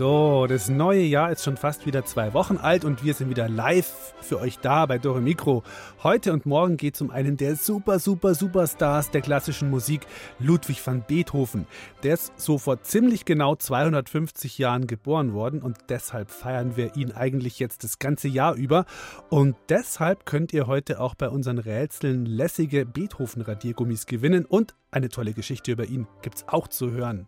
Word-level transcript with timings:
So, 0.00 0.46
das 0.46 0.70
neue 0.70 1.02
Jahr 1.02 1.30
ist 1.30 1.44
schon 1.44 1.58
fast 1.58 1.84
wieder 1.84 2.06
zwei 2.06 2.32
Wochen 2.32 2.56
alt 2.56 2.86
und 2.86 3.04
wir 3.04 3.12
sind 3.12 3.28
wieder 3.28 3.50
live 3.50 4.14
für 4.22 4.40
euch 4.40 4.58
da 4.58 4.86
bei 4.86 4.96
Dore 4.96 5.20
Mikro. 5.20 5.62
Heute 6.02 6.32
und 6.32 6.46
morgen 6.46 6.78
geht 6.78 6.94
es 6.94 7.02
um 7.02 7.10
einen 7.10 7.36
der 7.36 7.54
super, 7.54 7.98
super, 7.98 8.34
Superstars 8.34 9.10
der 9.10 9.20
klassischen 9.20 9.68
Musik, 9.68 10.06
Ludwig 10.38 10.86
van 10.86 11.04
Beethoven. 11.06 11.66
Der 12.02 12.14
ist 12.14 12.32
so 12.40 12.56
vor 12.56 12.80
ziemlich 12.80 13.26
genau 13.26 13.56
250 13.56 14.56
Jahren 14.56 14.86
geboren 14.86 15.34
worden 15.34 15.60
und 15.60 15.76
deshalb 15.90 16.30
feiern 16.30 16.78
wir 16.78 16.96
ihn 16.96 17.12
eigentlich 17.12 17.58
jetzt 17.58 17.84
das 17.84 17.98
ganze 17.98 18.28
Jahr 18.28 18.54
über. 18.54 18.86
Und 19.28 19.54
deshalb 19.68 20.24
könnt 20.24 20.54
ihr 20.54 20.66
heute 20.66 20.98
auch 20.98 21.14
bei 21.14 21.28
unseren 21.28 21.58
Rätseln 21.58 22.24
lässige 22.24 22.86
Beethoven-Radiergummis 22.86 24.06
gewinnen 24.06 24.46
und 24.46 24.76
eine 24.90 25.10
tolle 25.10 25.34
Geschichte 25.34 25.72
über 25.72 25.84
ihn 25.84 26.06
gibt's 26.22 26.46
auch 26.48 26.68
zu 26.68 26.90
hören. 26.90 27.26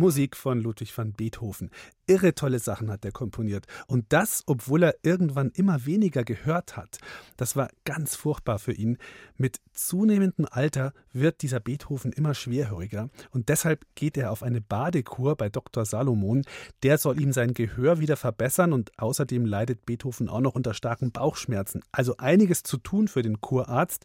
Musik 0.00 0.34
von 0.34 0.62
Ludwig 0.62 0.96
van 0.96 1.12
Beethoven. 1.12 1.70
Irre 2.10 2.34
tolle 2.34 2.58
Sachen 2.58 2.90
hat 2.90 3.04
er 3.04 3.12
komponiert. 3.12 3.66
Und 3.86 4.06
das, 4.08 4.42
obwohl 4.46 4.82
er 4.82 4.96
irgendwann 5.02 5.50
immer 5.50 5.86
weniger 5.86 6.24
gehört 6.24 6.76
hat. 6.76 6.98
Das 7.36 7.54
war 7.54 7.68
ganz 7.84 8.16
furchtbar 8.16 8.58
für 8.58 8.72
ihn. 8.72 8.98
Mit 9.36 9.60
zunehmendem 9.72 10.46
Alter 10.50 10.92
wird 11.12 11.42
dieser 11.42 11.60
Beethoven 11.60 12.12
immer 12.12 12.34
schwerhöriger. 12.34 13.10
Und 13.30 13.48
deshalb 13.48 13.86
geht 13.94 14.16
er 14.16 14.32
auf 14.32 14.42
eine 14.42 14.60
Badekur 14.60 15.36
bei 15.36 15.48
Dr. 15.48 15.84
Salomon. 15.84 16.42
Der 16.82 16.98
soll 16.98 17.20
ihm 17.20 17.32
sein 17.32 17.54
Gehör 17.54 18.00
wieder 18.00 18.16
verbessern. 18.16 18.72
Und 18.72 18.90
außerdem 18.98 19.44
leidet 19.44 19.86
Beethoven 19.86 20.28
auch 20.28 20.40
noch 20.40 20.56
unter 20.56 20.74
starken 20.74 21.12
Bauchschmerzen. 21.12 21.80
Also 21.92 22.16
einiges 22.16 22.64
zu 22.64 22.78
tun 22.78 23.06
für 23.06 23.22
den 23.22 23.40
Kurarzt. 23.40 24.04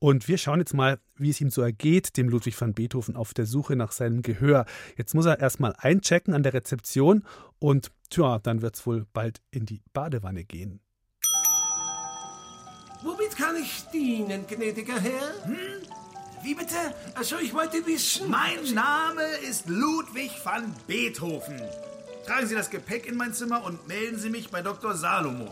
Und 0.00 0.28
wir 0.28 0.36
schauen 0.36 0.58
jetzt 0.58 0.74
mal, 0.74 0.98
wie 1.16 1.30
es 1.30 1.40
ihm 1.40 1.50
so 1.50 1.62
ergeht, 1.62 2.16
dem 2.18 2.28
Ludwig 2.28 2.60
van 2.60 2.74
Beethoven 2.74 3.16
auf 3.16 3.34
der 3.34 3.46
Suche 3.46 3.74
nach 3.74 3.92
seinem 3.92 4.20
Gehör. 4.20 4.66
Jetzt 4.96 5.14
muss 5.14 5.26
er 5.26 5.40
erstmal 5.40 5.74
einchecken 5.78 6.34
an 6.34 6.42
der 6.42 6.54
Rezeption 6.54 7.24
und 7.58 7.90
tja, 8.10 8.38
dann 8.38 8.62
wird 8.62 8.76
es 8.76 8.86
wohl 8.86 9.06
bald 9.12 9.40
in 9.50 9.66
die 9.66 9.82
Badewanne 9.92 10.44
gehen. 10.44 10.80
Womit 13.02 13.36
kann 13.36 13.56
ich 13.56 13.84
dienen, 13.92 14.46
gnädiger 14.46 14.98
Herr? 15.00 15.44
Hm? 15.44 15.56
Wie 16.42 16.54
bitte? 16.54 16.76
Also, 17.14 17.36
ich 17.38 17.52
wollte 17.52 17.84
wissen. 17.86 18.30
Mein 18.30 18.74
Name 18.74 19.22
ist 19.48 19.68
Ludwig 19.68 20.30
van 20.44 20.74
Beethoven. 20.86 21.60
Tragen 22.28 22.46
Sie 22.46 22.54
das 22.54 22.68
Gepäck 22.68 23.06
in 23.06 23.16
mein 23.16 23.32
Zimmer 23.32 23.64
und 23.64 23.88
melden 23.88 24.18
Sie 24.18 24.28
mich 24.28 24.50
bei 24.50 24.60
Dr. 24.60 24.94
Salomon. 24.94 25.50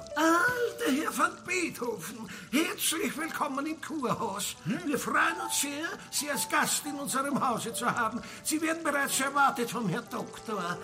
Der 0.78 0.92
Herr 0.92 1.16
van 1.16 1.32
Beethoven. 1.46 2.28
Herzlich 2.52 3.16
willkommen 3.16 3.64
im 3.64 3.80
Kurhaus. 3.80 4.56
Hm? 4.64 4.80
Wir 4.84 4.98
freuen 4.98 5.41
uns 5.42 5.58
sehr, 5.58 5.88
Sie 6.10 6.30
als 6.30 6.47
Gast 6.50 6.84
in 6.84 6.97
unserem 6.97 7.41
Hause 7.48 7.72
zu 7.72 7.86
haben. 7.86 8.20
Sie 8.44 8.60
werden 8.60 8.84
bereits 8.84 9.19
erwartet 9.19 9.70
vom 9.70 9.88
Herrn 9.88 10.04
Doktor. 10.10 10.77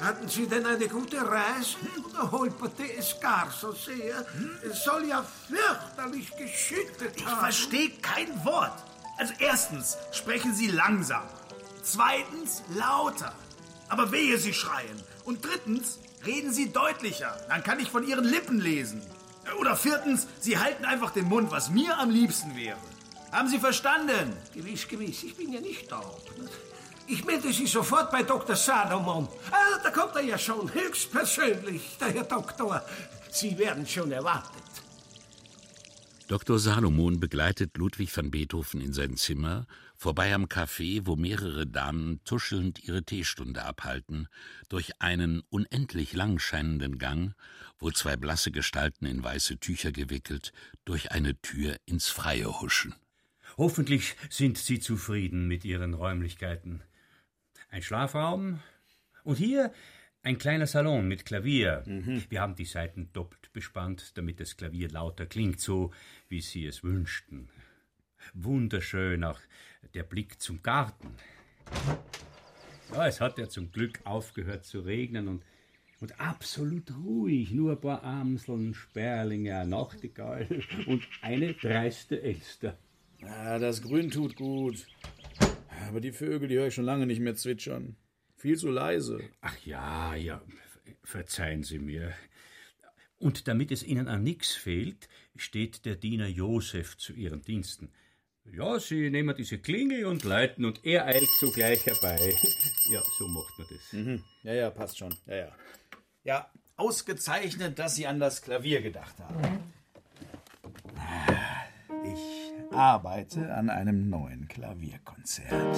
Hatten 0.00 0.28
Sie 0.28 0.48
denn 0.48 0.66
eine 0.66 0.88
gute 0.88 1.18
Reise? 1.24 1.76
Oder 2.08 2.28
holperte 2.32 2.92
es 2.98 3.14
gar 3.20 3.48
so 3.52 3.70
sehr? 3.70 4.26
Es 4.68 4.82
soll 4.82 5.04
ja 5.04 5.24
fürchterlich 5.46 6.28
geschüttet 6.36 7.12
Ich 7.16 7.24
haben. 7.24 7.38
verstehe 7.38 7.90
kein 8.02 8.44
Wort. 8.44 8.82
Also 9.16 9.32
erstens 9.38 9.96
sprechen 10.10 10.52
Sie 10.56 10.72
langsam. 10.72 11.22
Zweitens 11.84 12.64
lauter. 12.74 13.32
Aber 13.88 14.10
wehe, 14.10 14.36
Sie 14.36 14.52
schreien. 14.52 15.00
Und 15.30 15.44
drittens 15.44 16.00
reden 16.26 16.52
Sie 16.52 16.72
deutlicher. 16.72 17.36
Dann 17.48 17.62
kann 17.62 17.78
ich 17.78 17.88
von 17.88 18.04
Ihren 18.04 18.24
Lippen 18.24 18.60
lesen. 18.60 19.00
Oder 19.60 19.76
viertens, 19.76 20.26
Sie 20.40 20.58
halten 20.58 20.84
einfach 20.84 21.12
den 21.12 21.26
Mund, 21.26 21.52
was 21.52 21.70
mir 21.70 21.96
am 21.98 22.10
liebsten 22.10 22.56
wäre. 22.56 22.76
Haben 23.30 23.48
Sie 23.48 23.60
verstanden? 23.60 24.36
Gewiss, 24.52 24.88
gewiss, 24.88 25.22
ich 25.22 25.36
bin 25.36 25.52
ja 25.52 25.60
nicht 25.60 25.88
taub. 25.88 26.20
Ich 27.06 27.24
melde 27.24 27.52
Sie 27.52 27.68
sofort 27.68 28.10
bei 28.10 28.24
Dr. 28.24 28.56
Salomon. 28.56 29.28
Ah, 29.52 29.78
da 29.84 29.90
kommt 29.90 30.16
er 30.16 30.22
ja 30.22 30.36
schon, 30.36 30.74
höchstpersönlich, 30.74 31.96
der 32.00 32.08
Herr 32.08 32.24
Doktor. 32.24 32.84
Sie 33.30 33.56
werden 33.56 33.86
schon 33.86 34.10
erwartet. 34.10 34.64
Dr. 36.26 36.58
Salomon 36.58 37.20
begleitet 37.20 37.76
Ludwig 37.76 38.16
van 38.16 38.32
Beethoven 38.32 38.80
in 38.80 38.92
sein 38.92 39.16
Zimmer, 39.16 39.68
vorbei 40.00 40.32
am 40.32 40.46
Café, 40.46 41.02
wo 41.04 41.14
mehrere 41.14 41.66
Damen 41.66 42.24
tuschelnd 42.24 42.82
ihre 42.82 43.04
Teestunde 43.04 43.64
abhalten, 43.64 44.28
durch 44.70 44.98
einen 44.98 45.42
unendlich 45.50 46.14
lang 46.14 46.38
scheinenden 46.38 46.96
Gang, 46.98 47.34
wo 47.78 47.90
zwei 47.90 48.16
blasse 48.16 48.50
Gestalten 48.50 49.04
in 49.04 49.22
weiße 49.22 49.58
Tücher 49.58 49.92
gewickelt 49.92 50.52
durch 50.86 51.12
eine 51.12 51.38
Tür 51.42 51.76
ins 51.84 52.08
Freie 52.08 52.62
huschen. 52.62 52.94
Hoffentlich 53.58 54.16
sind 54.30 54.56
Sie 54.56 54.80
zufrieden 54.80 55.46
mit 55.46 55.66
Ihren 55.66 55.92
Räumlichkeiten. 55.92 56.82
Ein 57.68 57.82
Schlafraum 57.82 58.60
und 59.22 59.36
hier 59.36 59.70
ein 60.22 60.38
kleiner 60.38 60.66
Salon 60.66 61.08
mit 61.08 61.26
Klavier. 61.26 61.82
Wir 62.30 62.40
haben 62.40 62.54
die 62.54 62.64
Saiten 62.64 63.12
doppelt 63.12 63.52
bespannt, 63.52 64.16
damit 64.16 64.40
das 64.40 64.56
Klavier 64.56 64.88
lauter 64.88 65.26
klingt, 65.26 65.60
so 65.60 65.92
wie 66.30 66.40
Sie 66.40 66.64
es 66.64 66.82
wünschten. 66.82 67.50
Wunderschön 68.32 69.24
auch 69.24 69.40
der 69.94 70.02
Blick 70.02 70.40
zum 70.40 70.62
Garten. 70.62 71.14
Ja, 72.92 73.06
es 73.06 73.20
hat 73.20 73.38
ja 73.38 73.48
zum 73.48 73.70
Glück 73.70 74.00
aufgehört 74.04 74.64
zu 74.64 74.80
regnen 74.80 75.28
und, 75.28 75.42
und 76.00 76.20
absolut 76.20 76.90
ruhig. 76.96 77.52
Nur 77.52 77.72
ein 77.72 77.80
paar 77.80 78.02
Amseln, 78.02 78.74
Sperlinge, 78.74 79.64
Nachtigall 79.66 80.46
und 80.86 81.06
eine 81.22 81.54
dreiste 81.54 82.20
Elster. 82.20 82.78
Ja, 83.20 83.58
das 83.58 83.82
Grün 83.82 84.10
tut 84.10 84.36
gut. 84.36 84.86
Aber 85.88 86.00
die 86.00 86.12
Vögel, 86.12 86.48
die 86.48 86.56
höre 86.56 86.68
ich 86.68 86.74
schon 86.74 86.84
lange 86.84 87.06
nicht 87.06 87.20
mehr 87.20 87.34
zwitschern. 87.34 87.96
Viel 88.36 88.56
zu 88.56 88.70
leise. 88.70 89.20
Ach 89.40 89.56
ja, 89.64 90.14
ja, 90.14 90.42
verzeihen 91.02 91.62
Sie 91.62 91.78
mir. 91.78 92.14
Und 93.18 93.48
damit 93.48 93.70
es 93.70 93.82
Ihnen 93.82 94.08
an 94.08 94.22
nichts 94.22 94.54
fehlt, 94.54 95.08
steht 95.36 95.84
der 95.84 95.96
Diener 95.96 96.26
Josef 96.26 96.96
zu 96.96 97.12
Ihren 97.12 97.42
Diensten. 97.42 97.90
Ja, 98.52 98.80
Sie 98.80 99.10
nehmen 99.10 99.34
diese 99.36 99.58
Klingel 99.58 100.06
und 100.06 100.24
läuten 100.24 100.64
und 100.64 100.84
er 100.84 101.06
eilt 101.06 101.28
sogleich 101.38 101.86
herbei. 101.86 102.34
Ja, 102.90 103.00
so 103.18 103.28
macht 103.28 103.56
man 103.56 103.68
das. 103.70 103.92
Mhm. 103.92 104.24
Ja, 104.42 104.52
ja, 104.52 104.70
passt 104.70 104.98
schon. 104.98 105.14
Ja, 105.26 105.36
ja. 105.36 105.52
Ja, 106.24 106.50
ausgezeichnet, 106.76 107.78
dass 107.78 107.94
Sie 107.94 108.04
an 108.08 108.18
das 108.18 108.42
Klavier 108.42 108.82
gedacht 108.82 109.14
haben. 109.20 109.40
Ich 112.02 112.74
arbeite 112.74 113.54
an 113.54 113.70
einem 113.70 114.10
neuen 114.10 114.48
Klavierkonzert. 114.48 115.76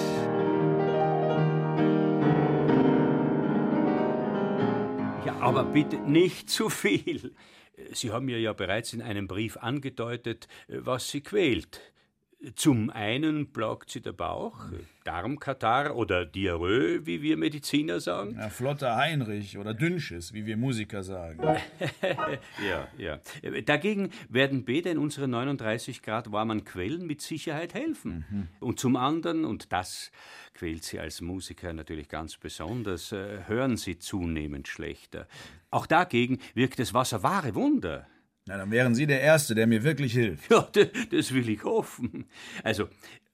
Ja, 5.26 5.38
aber 5.40 5.64
bitte 5.64 5.96
nicht 5.98 6.48
zu 6.48 6.70
viel. 6.70 7.34
Sie 7.92 8.10
haben 8.10 8.24
mir 8.24 8.40
ja 8.40 8.54
bereits 8.54 8.94
in 8.94 9.02
einem 9.02 9.28
Brief 9.28 9.58
angedeutet, 9.58 10.48
was 10.68 11.10
Sie 11.10 11.20
quält. 11.20 11.91
Zum 12.56 12.90
einen 12.90 13.52
plagt 13.52 13.90
sie 13.90 14.00
der 14.00 14.12
Bauch, 14.12 14.58
Darmkatar 15.04 15.94
oder 15.94 16.24
Diarrhoe, 16.24 17.06
wie 17.06 17.22
wir 17.22 17.36
Mediziner 17.36 18.00
sagen. 18.00 18.36
Ja, 18.36 18.48
flotter 18.48 18.96
Heinrich 18.96 19.58
oder 19.58 19.74
Dünnschiss, 19.74 20.32
wie 20.32 20.44
wir 20.44 20.56
Musiker 20.56 21.02
sagen. 21.02 21.40
Ja, 22.66 22.88
ja. 22.98 23.18
Dagegen 23.62 24.10
werden 24.28 24.64
Bäder 24.64 24.90
in 24.90 24.98
unseren 24.98 25.30
39 25.30 26.02
Grad 26.02 26.30
warmen 26.32 26.64
Quellen 26.64 27.06
mit 27.06 27.20
Sicherheit 27.20 27.74
helfen. 27.74 28.48
Und 28.60 28.78
zum 28.78 28.96
anderen, 28.96 29.44
und 29.44 29.72
das 29.72 30.10
quält 30.54 30.84
Sie 30.84 30.98
als 30.98 31.20
Musiker 31.20 31.72
natürlich 31.72 32.08
ganz 32.08 32.36
besonders, 32.36 33.12
äh, 33.12 33.46
hören 33.46 33.76
Sie 33.76 33.98
zunehmend 33.98 34.68
schlechter. 34.68 35.26
Auch 35.70 35.86
dagegen 35.86 36.38
wirkt 36.54 36.78
das 36.78 36.94
Wasser 36.94 37.22
wahre 37.22 37.54
Wunder. 37.54 38.06
Na, 38.46 38.56
dann 38.56 38.70
wären 38.70 38.94
Sie 38.94 39.06
der 39.06 39.20
Erste, 39.20 39.54
der 39.54 39.66
mir 39.66 39.84
wirklich 39.84 40.12
hilft. 40.12 40.50
Ja, 40.50 40.68
das 41.10 41.32
will 41.32 41.48
ich 41.48 41.62
hoffen. 41.62 42.26
Also, 42.64 42.88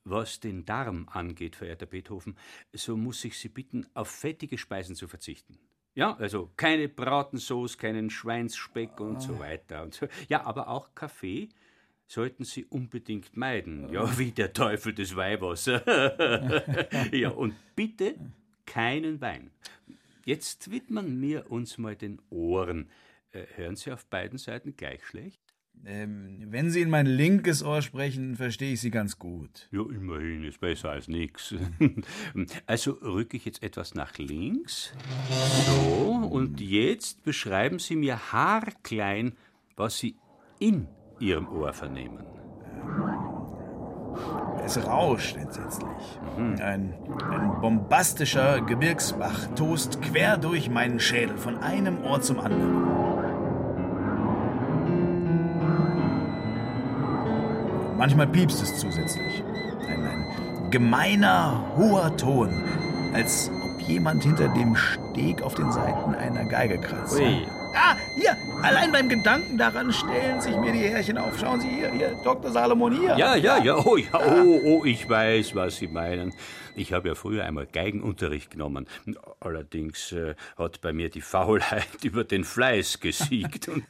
was 0.04 0.40
den 0.40 0.64
Darm 0.64 1.08
angeht, 1.10 1.56
verehrter 1.56 1.86
Beethoven, 1.86 2.36
so 2.72 2.96
muss 2.96 3.24
ich 3.24 3.38
Sie 3.38 3.48
bitten, 3.48 3.86
auf 3.94 4.08
fettige 4.08 4.58
Speisen 4.58 4.94
zu 4.94 5.08
verzichten. 5.08 5.58
Ja, 5.94 6.16
also 6.16 6.50
keine 6.56 6.88
Bratensauce, 6.88 7.76
keinen 7.76 8.10
Schweinsspeck 8.10 9.00
und 9.00 9.20
so 9.20 9.38
weiter. 9.38 9.82
Und 9.82 9.94
so. 9.94 10.06
Ja, 10.28 10.44
aber 10.44 10.68
auch 10.68 10.94
Kaffee 10.94 11.48
sollten 12.06 12.44
Sie 12.44 12.64
unbedingt 12.64 13.36
meiden. 13.36 13.92
Ja, 13.92 14.18
wie 14.18 14.30
der 14.30 14.52
Teufel 14.52 14.94
des 14.94 15.16
Weihwassers. 15.16 15.82
ja, 17.12 17.30
und 17.30 17.54
bitte 17.74 18.14
keinen 18.64 19.20
Wein. 19.20 19.50
Jetzt 20.24 20.70
widmen 20.70 21.20
wir 21.20 21.50
uns 21.50 21.78
mal 21.78 21.96
den 21.96 22.20
Ohren. 22.30 22.88
Äh, 23.32 23.44
hören 23.56 23.76
Sie 23.76 23.92
auf 23.92 24.06
beiden 24.06 24.38
Seiten 24.38 24.76
gleich 24.76 25.04
schlecht? 25.04 25.40
Ähm, 25.84 26.46
wenn 26.48 26.70
Sie 26.70 26.80
in 26.80 26.90
mein 26.90 27.06
linkes 27.06 27.62
Ohr 27.62 27.82
sprechen, 27.82 28.36
verstehe 28.36 28.72
ich 28.72 28.80
Sie 28.80 28.90
ganz 28.90 29.18
gut. 29.18 29.68
Ja, 29.70 29.82
immerhin 29.82 30.44
ist 30.44 30.60
besser 30.60 30.90
als 30.90 31.08
nix. 31.08 31.54
Also 32.66 32.92
rücke 32.92 33.36
ich 33.36 33.44
jetzt 33.44 33.62
etwas 33.62 33.94
nach 33.94 34.18
links. 34.18 34.92
So, 35.66 36.28
und 36.30 36.60
jetzt 36.60 37.22
beschreiben 37.22 37.78
Sie 37.78 37.96
mir 37.96 38.32
haarklein, 38.32 39.36
was 39.76 39.98
Sie 39.98 40.16
in 40.58 40.88
Ihrem 41.20 41.48
Ohr 41.48 41.72
vernehmen. 41.72 42.24
Es 44.64 44.84
rauscht 44.84 45.36
entsetzlich. 45.36 46.20
Ein, 46.36 46.94
ein 47.30 47.60
bombastischer 47.60 48.60
Gebirgsbach 48.60 49.54
tost 49.54 50.02
quer 50.02 50.36
durch 50.36 50.68
meinen 50.68 51.00
Schädel 51.00 51.38
von 51.38 51.56
einem 51.58 52.02
Ohr 52.04 52.20
zum 52.20 52.40
anderen. 52.40 53.07
Manchmal 57.98 58.28
piepst 58.28 58.62
es 58.62 58.78
zusätzlich. 58.78 59.42
Ein, 59.88 60.06
ein 60.06 60.70
gemeiner, 60.70 61.64
hoher 61.76 62.16
Ton, 62.16 62.48
als 63.12 63.50
ob 63.60 63.80
jemand 63.80 64.22
hinter 64.22 64.46
dem 64.54 64.76
Steg 64.76 65.42
auf 65.42 65.54
den 65.54 65.72
Seiten 65.72 66.14
einer 66.14 66.44
Geige 66.44 66.78
kratzt. 66.78 67.18
Ui. 67.18 67.44
Ah, 67.74 67.96
hier, 68.14 68.36
allein 68.62 68.92
beim 68.92 69.08
Gedanken 69.08 69.58
daran 69.58 69.92
stellen 69.92 70.40
sich 70.40 70.56
mir 70.56 70.72
die 70.72 70.78
Härchen 70.78 71.18
auf. 71.18 71.36
Schauen 71.40 71.60
Sie 71.60 71.68
hier, 71.68 71.90
hier, 71.90 72.16
Dr. 72.22 72.52
Salomon 72.52 72.96
hier. 72.96 73.16
Ja, 73.18 73.34
ja, 73.34 73.58
ja, 73.58 73.76
oh, 73.76 73.96
ja, 73.96 74.14
oh, 74.14 74.60
oh, 74.64 74.84
ich 74.84 75.08
weiß, 75.08 75.56
was 75.56 75.78
Sie 75.78 75.88
meinen. 75.88 76.32
Ich 76.76 76.92
habe 76.92 77.08
ja 77.08 77.14
früher 77.16 77.44
einmal 77.44 77.66
Geigenunterricht 77.66 78.52
genommen. 78.52 78.86
Allerdings 79.40 80.12
äh, 80.12 80.36
hat 80.56 80.80
bei 80.80 80.92
mir 80.92 81.10
die 81.10 81.20
Faulheit 81.20 81.88
über 82.04 82.22
den 82.22 82.44
Fleiß 82.44 83.00
gesiegt. 83.00 83.68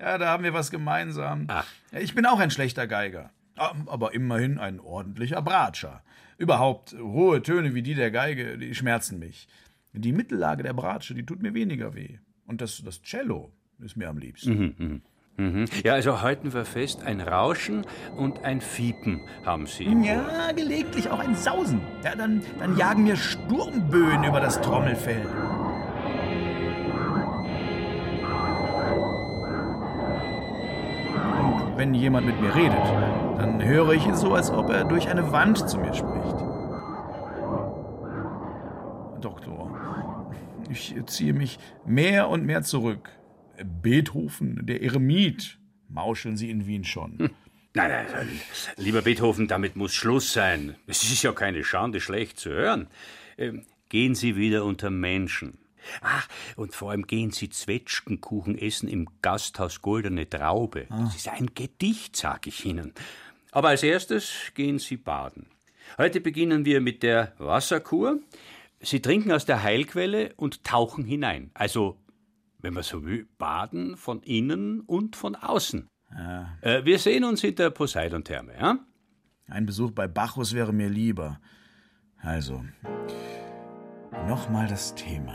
Ja, 0.00 0.18
da 0.18 0.30
haben 0.30 0.42
wir 0.42 0.52
was 0.52 0.72
gemeinsam. 0.72 1.44
Ach. 1.46 1.64
Ich 1.92 2.12
bin 2.12 2.26
auch 2.26 2.40
ein 2.40 2.50
schlechter 2.50 2.88
Geiger. 2.88 3.30
Aber 3.56 4.14
immerhin 4.14 4.58
ein 4.58 4.80
ordentlicher 4.80 5.42
Bratscher. 5.42 6.02
Überhaupt, 6.38 6.94
hohe 6.98 7.42
Töne 7.42 7.74
wie 7.74 7.82
die 7.82 7.94
der 7.94 8.10
Geige, 8.10 8.58
die 8.58 8.74
schmerzen 8.74 9.18
mich. 9.18 9.46
Die 9.92 10.12
Mittellage 10.12 10.62
der 10.62 10.72
Bratsche, 10.72 11.14
die 11.14 11.24
tut 11.24 11.42
mir 11.42 11.54
weniger 11.54 11.94
weh. 11.94 12.18
Und 12.46 12.60
das, 12.60 12.82
das 12.82 13.02
Cello 13.02 13.52
ist 13.78 13.96
mir 13.96 14.08
am 14.08 14.18
liebsten. 14.18 14.74
Mhm. 14.78 15.02
Ja, 15.82 15.94
also 15.94 16.20
halten 16.20 16.52
wir 16.52 16.64
fest, 16.64 17.02
ein 17.02 17.20
Rauschen 17.20 17.86
und 18.16 18.44
ein 18.44 18.60
Fiepen 18.60 19.20
haben 19.44 19.66
Sie. 19.66 19.84
Ja, 20.04 20.52
gelegentlich 20.52 21.08
auch 21.08 21.20
ein 21.20 21.34
Sausen. 21.34 21.80
Ja, 22.04 22.14
dann, 22.14 22.42
dann 22.58 22.76
jagen 22.76 23.04
mir 23.04 23.16
Sturmböen 23.16 24.24
über 24.24 24.40
das 24.40 24.60
Trommelfell. 24.60 25.26
Wenn 31.82 31.94
jemand 31.94 32.28
mit 32.28 32.40
mir 32.40 32.54
redet, 32.54 32.78
dann 33.38 33.60
höre 33.60 33.90
ich 33.90 34.06
es 34.06 34.20
so, 34.20 34.34
als 34.34 34.52
ob 34.52 34.70
er 34.70 34.84
durch 34.84 35.08
eine 35.08 35.32
Wand 35.32 35.68
zu 35.68 35.78
mir 35.78 35.92
spricht. 35.92 36.36
Doktor, 39.20 40.30
ich 40.70 40.94
ziehe 41.06 41.32
mich 41.32 41.58
mehr 41.84 42.28
und 42.28 42.46
mehr 42.46 42.62
zurück. 42.62 43.10
Beethoven, 43.64 44.64
der 44.64 44.80
Eremit, 44.80 45.58
mauscheln 45.88 46.36
Sie 46.36 46.50
in 46.50 46.68
Wien 46.68 46.84
schon. 46.84 47.18
Nein, 47.74 47.88
nein, 47.88 48.06
nein, 48.12 48.28
lieber 48.76 49.02
Beethoven, 49.02 49.48
damit 49.48 49.74
muss 49.74 49.92
Schluss 49.92 50.32
sein. 50.32 50.76
Es 50.86 51.02
ist 51.02 51.22
ja 51.24 51.32
keine 51.32 51.64
Schande, 51.64 52.00
schlecht 52.00 52.38
zu 52.38 52.50
hören. 52.50 52.86
Ähm, 53.36 53.64
gehen 53.88 54.14
Sie 54.14 54.36
wieder 54.36 54.64
unter 54.66 54.90
Menschen. 54.90 55.58
Ach, 56.00 56.28
und 56.56 56.74
vor 56.74 56.90
allem 56.90 57.06
gehen 57.06 57.30
Sie 57.30 57.50
Zwetschgenkuchen 57.50 58.56
essen 58.56 58.88
im 58.88 59.08
Gasthaus 59.22 59.82
Goldene 59.82 60.28
Traube. 60.28 60.86
Das 60.88 61.16
ist 61.16 61.28
ein 61.28 61.54
Gedicht, 61.54 62.16
sag 62.16 62.46
ich 62.46 62.64
Ihnen. 62.64 62.92
Aber 63.50 63.68
als 63.68 63.82
erstes 63.82 64.52
gehen 64.54 64.78
Sie 64.78 64.96
baden. 64.96 65.46
Heute 65.98 66.20
beginnen 66.20 66.64
wir 66.64 66.80
mit 66.80 67.02
der 67.02 67.34
Wasserkur. 67.38 68.18
Sie 68.80 69.00
trinken 69.00 69.30
aus 69.32 69.44
der 69.44 69.62
Heilquelle 69.62 70.32
und 70.36 70.64
tauchen 70.64 71.04
hinein. 71.04 71.50
Also, 71.54 71.98
wenn 72.58 72.74
man 72.74 72.82
so 72.82 73.04
will, 73.04 73.28
baden 73.38 73.96
von 73.96 74.22
innen 74.22 74.80
und 74.80 75.16
von 75.16 75.34
außen. 75.34 75.88
Äh, 76.60 76.84
wir 76.84 76.98
sehen 76.98 77.24
uns 77.24 77.44
in 77.44 77.54
der 77.54 77.70
Poseidon-Therme, 77.70 78.54
ja? 78.58 78.78
Ein 79.48 79.66
Besuch 79.66 79.90
bei 79.90 80.08
Bacchus 80.08 80.54
wäre 80.54 80.72
mir 80.72 80.88
lieber. 80.88 81.40
Also, 82.18 82.64
nochmal 84.26 84.66
das 84.66 84.94
Thema. 84.94 85.34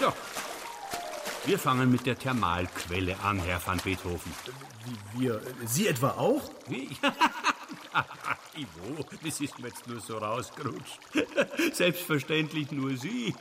So. 0.00 0.12
Wir 1.46 1.58
fangen 1.58 1.90
mit 1.90 2.06
der 2.06 2.18
Thermalquelle 2.18 3.16
an, 3.20 3.38
Herr 3.40 3.60
van 3.64 3.78
Beethoven. 3.78 4.32
Wir, 5.16 5.40
Sie 5.66 5.88
etwa 5.88 6.10
auch? 6.10 6.50
Wie? 6.68 6.88
Ivo, 8.56 9.04
das 9.22 9.40
ist 9.40 9.58
mir 9.58 9.68
jetzt 9.68 9.86
nur 9.86 10.00
so 10.00 10.18
rausgerutscht. 10.18 11.00
Selbstverständlich 11.72 12.70
nur 12.70 12.96
Sie. 12.96 13.34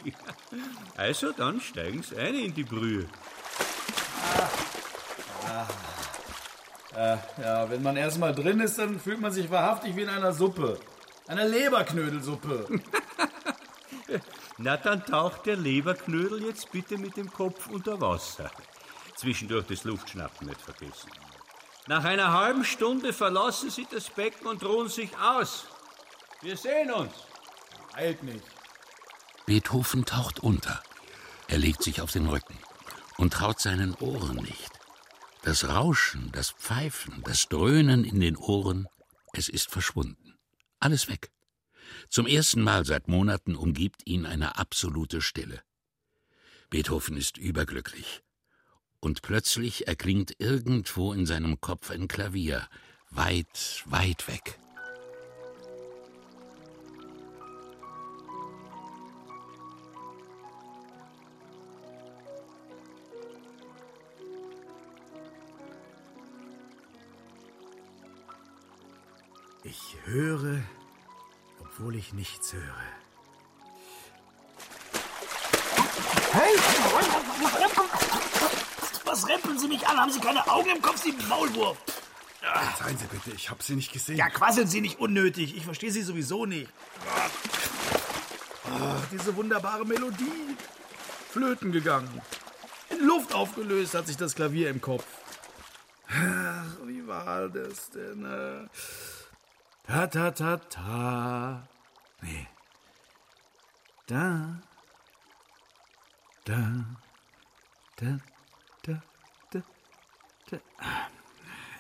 Also, 0.95 1.31
dann 1.31 1.61
steigen 1.61 2.03
Sie 2.03 2.17
ein 2.17 2.35
in 2.35 2.53
die 2.53 2.63
Brühe. 2.63 3.07
Ja, 6.95 7.69
wenn 7.69 7.81
man 7.81 7.97
erstmal 7.97 8.33
drin 8.35 8.59
ist, 8.59 8.77
dann 8.77 8.99
fühlt 8.99 9.19
man 9.19 9.31
sich 9.31 9.49
wahrhaftig 9.49 9.95
wie 9.95 10.03
in 10.03 10.09
einer 10.09 10.33
Suppe. 10.33 10.79
Einer 11.27 11.45
Leberknödelsuppe. 11.45 12.67
Na, 14.57 14.77
dann 14.77 15.05
taucht 15.05 15.45
der 15.45 15.55
Leberknödel 15.55 16.43
jetzt 16.43 16.71
bitte 16.71 16.97
mit 16.97 17.17
dem 17.17 17.31
Kopf 17.31 17.67
unter 17.67 17.99
Wasser. 17.99 18.51
Zwischendurch 19.15 19.65
das 19.67 19.83
Luftschnappen 19.83 20.47
nicht 20.47 20.61
vergessen. 20.61 21.09
Nach 21.87 22.05
einer 22.05 22.31
halben 22.31 22.63
Stunde 22.63 23.11
verlassen 23.11 23.69
Sie 23.69 23.85
das 23.91 24.09
Becken 24.09 24.47
und 24.47 24.63
ruhen 24.63 24.87
sich 24.87 25.17
aus. 25.17 25.65
Wir 26.41 26.55
sehen 26.55 26.91
uns. 26.91 27.13
Eilt 27.93 28.23
nicht. 28.23 28.43
Beethoven 29.45 30.05
taucht 30.05 30.39
unter. 30.39 30.81
Er 31.47 31.57
legt 31.57 31.83
sich 31.83 31.99
auf 31.99 32.11
den 32.11 32.27
Rücken 32.27 32.57
und 33.17 33.33
traut 33.33 33.59
seinen 33.59 33.93
Ohren 33.95 34.37
nicht. 34.37 34.71
Das 35.43 35.67
Rauschen, 35.67 36.31
das 36.31 36.51
Pfeifen, 36.51 37.21
das 37.25 37.49
Dröhnen 37.49 38.05
in 38.05 38.21
den 38.21 38.37
Ohren, 38.37 38.87
es 39.33 39.49
ist 39.49 39.69
verschwunden. 39.69 40.37
Alles 40.79 41.09
weg. 41.09 41.31
Zum 42.09 42.27
ersten 42.27 42.61
Mal 42.61 42.85
seit 42.85 43.09
Monaten 43.09 43.55
umgibt 43.55 44.07
ihn 44.07 44.25
eine 44.25 44.57
absolute 44.57 45.21
Stille. 45.21 45.61
Beethoven 46.69 47.17
ist 47.17 47.37
überglücklich. 47.37 48.23
Und 49.03 49.21
plötzlich 49.21 49.85
erklingt 49.85 50.33
irgendwo 50.39 51.11
in 51.11 51.25
seinem 51.25 51.59
Kopf 51.59 51.91
ein 51.91 52.07
Klavier, 52.07 52.65
weit, 53.09 53.83
weit 53.85 54.29
weg. 54.29 54.57
Ich 69.63 69.97
höre, 70.05 70.63
obwohl 71.59 71.97
ich 71.97 72.13
nichts 72.13 72.53
höre. 72.53 72.93
Was 79.13 79.27
rempeln 79.27 79.59
Sie 79.59 79.67
mich 79.67 79.87
an? 79.87 79.95
Haben 79.95 80.11
Sie 80.11 80.19
keine 80.19 80.47
Augen 80.47 80.71
im 80.71 80.81
Kopf, 80.81 81.03
Sie 81.03 81.11
Maulwurf? 81.29 81.77
Seien 82.79 82.97
Sie 82.97 83.05
bitte, 83.05 83.29
ich 83.29 83.47
habe 83.51 83.61
Sie 83.61 83.75
nicht 83.75 83.93
gesehen. 83.93 84.17
Ja, 84.17 84.27
quasseln 84.27 84.67
Sie 84.67 84.81
nicht 84.81 84.99
unnötig. 84.99 85.55
Ich 85.55 85.65
verstehe 85.65 85.91
Sie 85.91 86.01
sowieso 86.01 86.47
nicht. 86.47 86.67
Ach, 88.65 89.05
diese 89.11 89.35
wunderbare 89.35 89.85
Melodie. 89.85 90.57
Flöten 91.29 91.71
gegangen. 91.71 92.23
In 92.89 93.05
Luft 93.05 93.35
aufgelöst 93.35 93.93
hat 93.93 94.07
sich 94.07 94.17
das 94.17 94.33
Klavier 94.33 94.71
im 94.71 94.81
Kopf. 94.81 95.05
Ach, 96.09 96.65
wie 96.87 97.05
war 97.07 97.49
das 97.49 97.91
denn? 97.91 98.25
äh? 98.25 98.67
Ta 99.85 100.07
ta 100.07 100.31
ta 100.31 100.57
ta. 100.57 101.67
Nee. 102.23 102.47
Da. 104.07 104.57
Da. 106.45 106.83
Da. 107.97 108.32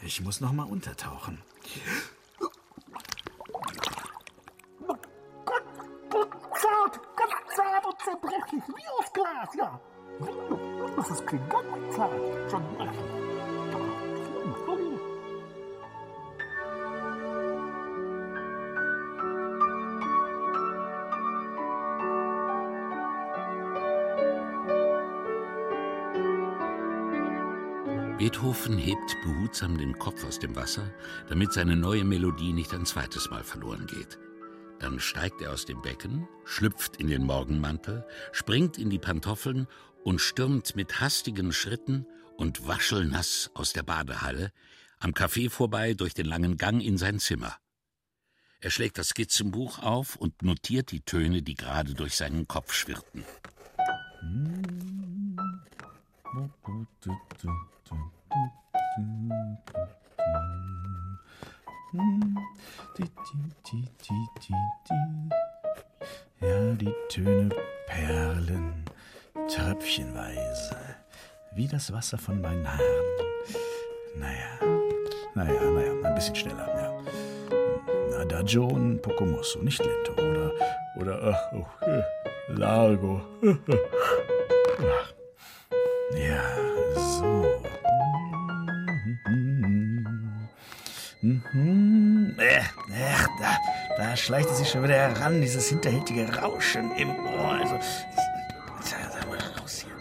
Ich 0.01 0.21
muss 0.21 0.41
noch 0.41 0.51
mal 0.51 0.63
untertauchen. 0.63 1.41
Zart, 6.61 6.99
ganz 7.15 7.33
zart 7.55 7.85
und 7.85 7.99
zerbrechlich, 8.01 8.63
wie 8.67 8.87
aus 8.99 9.13
Glas, 9.13 9.55
ja. 9.57 9.79
Das 10.95 11.09
ist 11.09 11.27
klingt 11.27 11.49
ganz 11.49 11.95
zart. 11.95 12.11
Schon 12.51 12.63
Beethoven 28.23 28.77
hebt 28.77 29.17
behutsam 29.21 29.77
den 29.77 29.99
Kopf 29.99 30.23
aus 30.23 30.39
dem 30.39 30.55
Wasser, 30.55 30.89
damit 31.27 31.51
seine 31.51 31.75
neue 31.75 32.05
Melodie 32.05 32.53
nicht 32.53 32.73
ein 32.73 32.85
zweites 32.85 33.29
Mal 33.29 33.43
verloren 33.43 33.85
geht. 33.85 34.17
Dann 34.79 35.01
steigt 35.01 35.41
er 35.41 35.51
aus 35.51 35.65
dem 35.65 35.81
Becken, 35.81 36.25
schlüpft 36.45 36.95
in 36.95 37.07
den 37.07 37.25
Morgenmantel, 37.25 38.07
springt 38.31 38.77
in 38.77 38.89
die 38.89 38.97
Pantoffeln 38.97 39.67
und 40.05 40.21
stürmt 40.21 40.73
mit 40.77 41.01
hastigen 41.01 41.51
Schritten 41.51 42.05
und 42.37 42.65
waschelnass 42.65 43.51
aus 43.55 43.73
der 43.73 43.83
Badehalle 43.83 44.53
am 44.99 45.11
Café 45.11 45.49
vorbei 45.49 45.93
durch 45.93 46.13
den 46.13 46.25
langen 46.25 46.55
Gang 46.55 46.81
in 46.81 46.97
sein 46.97 47.19
Zimmer. 47.19 47.57
Er 48.61 48.71
schlägt 48.71 48.97
das 48.99 49.09
Skizzenbuch 49.09 49.79
auf 49.79 50.15
und 50.15 50.43
notiert 50.43 50.91
die 50.91 51.01
Töne, 51.01 51.41
die 51.41 51.55
gerade 51.55 51.93
durch 51.93 52.15
seinen 52.15 52.47
Kopf 52.47 52.71
schwirrten. 52.71 53.25
Ja, 66.41 66.73
die 66.73 66.93
Töne 67.09 67.49
perlen 67.85 68.85
tröpfchenweise, 69.47 70.75
wie 71.53 71.67
das 71.67 71.93
Wasser 71.93 72.17
von 72.17 72.41
meinen 72.41 72.67
Haaren. 72.67 72.81
Naja, 74.15 74.59
naja, 75.35 75.61
naja, 75.69 75.93
ein 76.03 76.15
bisschen 76.15 76.35
schneller, 76.35 76.67
ja. 76.75 78.19
Adagio 78.21 78.65
und 78.65 79.01
Pocomosso, 79.03 79.59
nicht 79.59 79.85
lento, 79.85 80.13
oder, 80.13 80.51
oder, 80.99 81.23
ach, 81.31 81.53
oh, 81.53 81.85
äh, 81.85 82.01
Largo. 82.53 83.21
Ach. 84.79 85.12
Ja, 86.15 86.43
so. 86.95 87.61
Mhm. 91.21 92.35
Äh, 92.37 92.61
da, 93.39 93.57
da 93.97 94.15
schleicht 94.17 94.49
es 94.49 94.57
sich 94.57 94.69
schon 94.69 94.83
wieder 94.83 94.95
heran, 94.95 95.41
dieses 95.41 95.69
hinterhältige 95.69 96.35
Rauschen 96.35 96.91
im 96.97 97.15
Ohr. 97.25 97.51
Also, 97.53 97.79
sag 98.81 99.29
mal 99.29 99.39
raus 99.57 99.85
hier. 99.85 99.93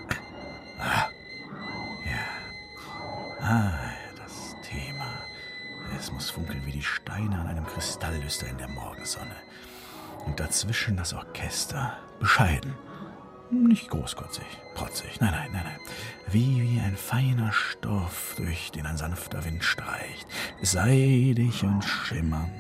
Ah, 0.81 1.09
ja. 2.05 3.41
Ah, 3.41 3.73
das 4.17 4.57
Thema. 4.69 5.07
Es 5.99 6.11
muss 6.11 6.31
funkeln 6.31 6.63
wie 6.67 6.73
die 6.73 6.83
Steine 6.83 7.39
an 7.39 7.47
einem 7.47 7.67
Kristalllüster 7.67 8.49
in 8.49 8.59
der 8.59 8.69
Morgensonne. 8.69 9.37
Und 10.27 10.41
dazwischen 10.41 10.97
das 10.97 11.13
Orchester. 11.15 11.97
Bescheiden. 12.19 12.75
Nicht 13.53 13.91
großkotzig, 13.91 14.47
protzig. 14.75 15.21
Nein, 15.21 15.33
nein, 15.33 15.51
nein, 15.53 15.65
nein. 15.65 15.81
Wie, 16.31 16.63
wie 16.63 16.81
ein 16.81 16.97
feiner 16.97 17.53
Stoff, 17.53 18.35
durch 18.39 18.71
den 18.71 18.87
ein 18.87 18.97
sanfter 18.97 19.45
Wind 19.45 19.63
streicht. 19.63 20.27
Seidig 20.63 21.63
und 21.63 21.85
schimmernd. 21.85 22.51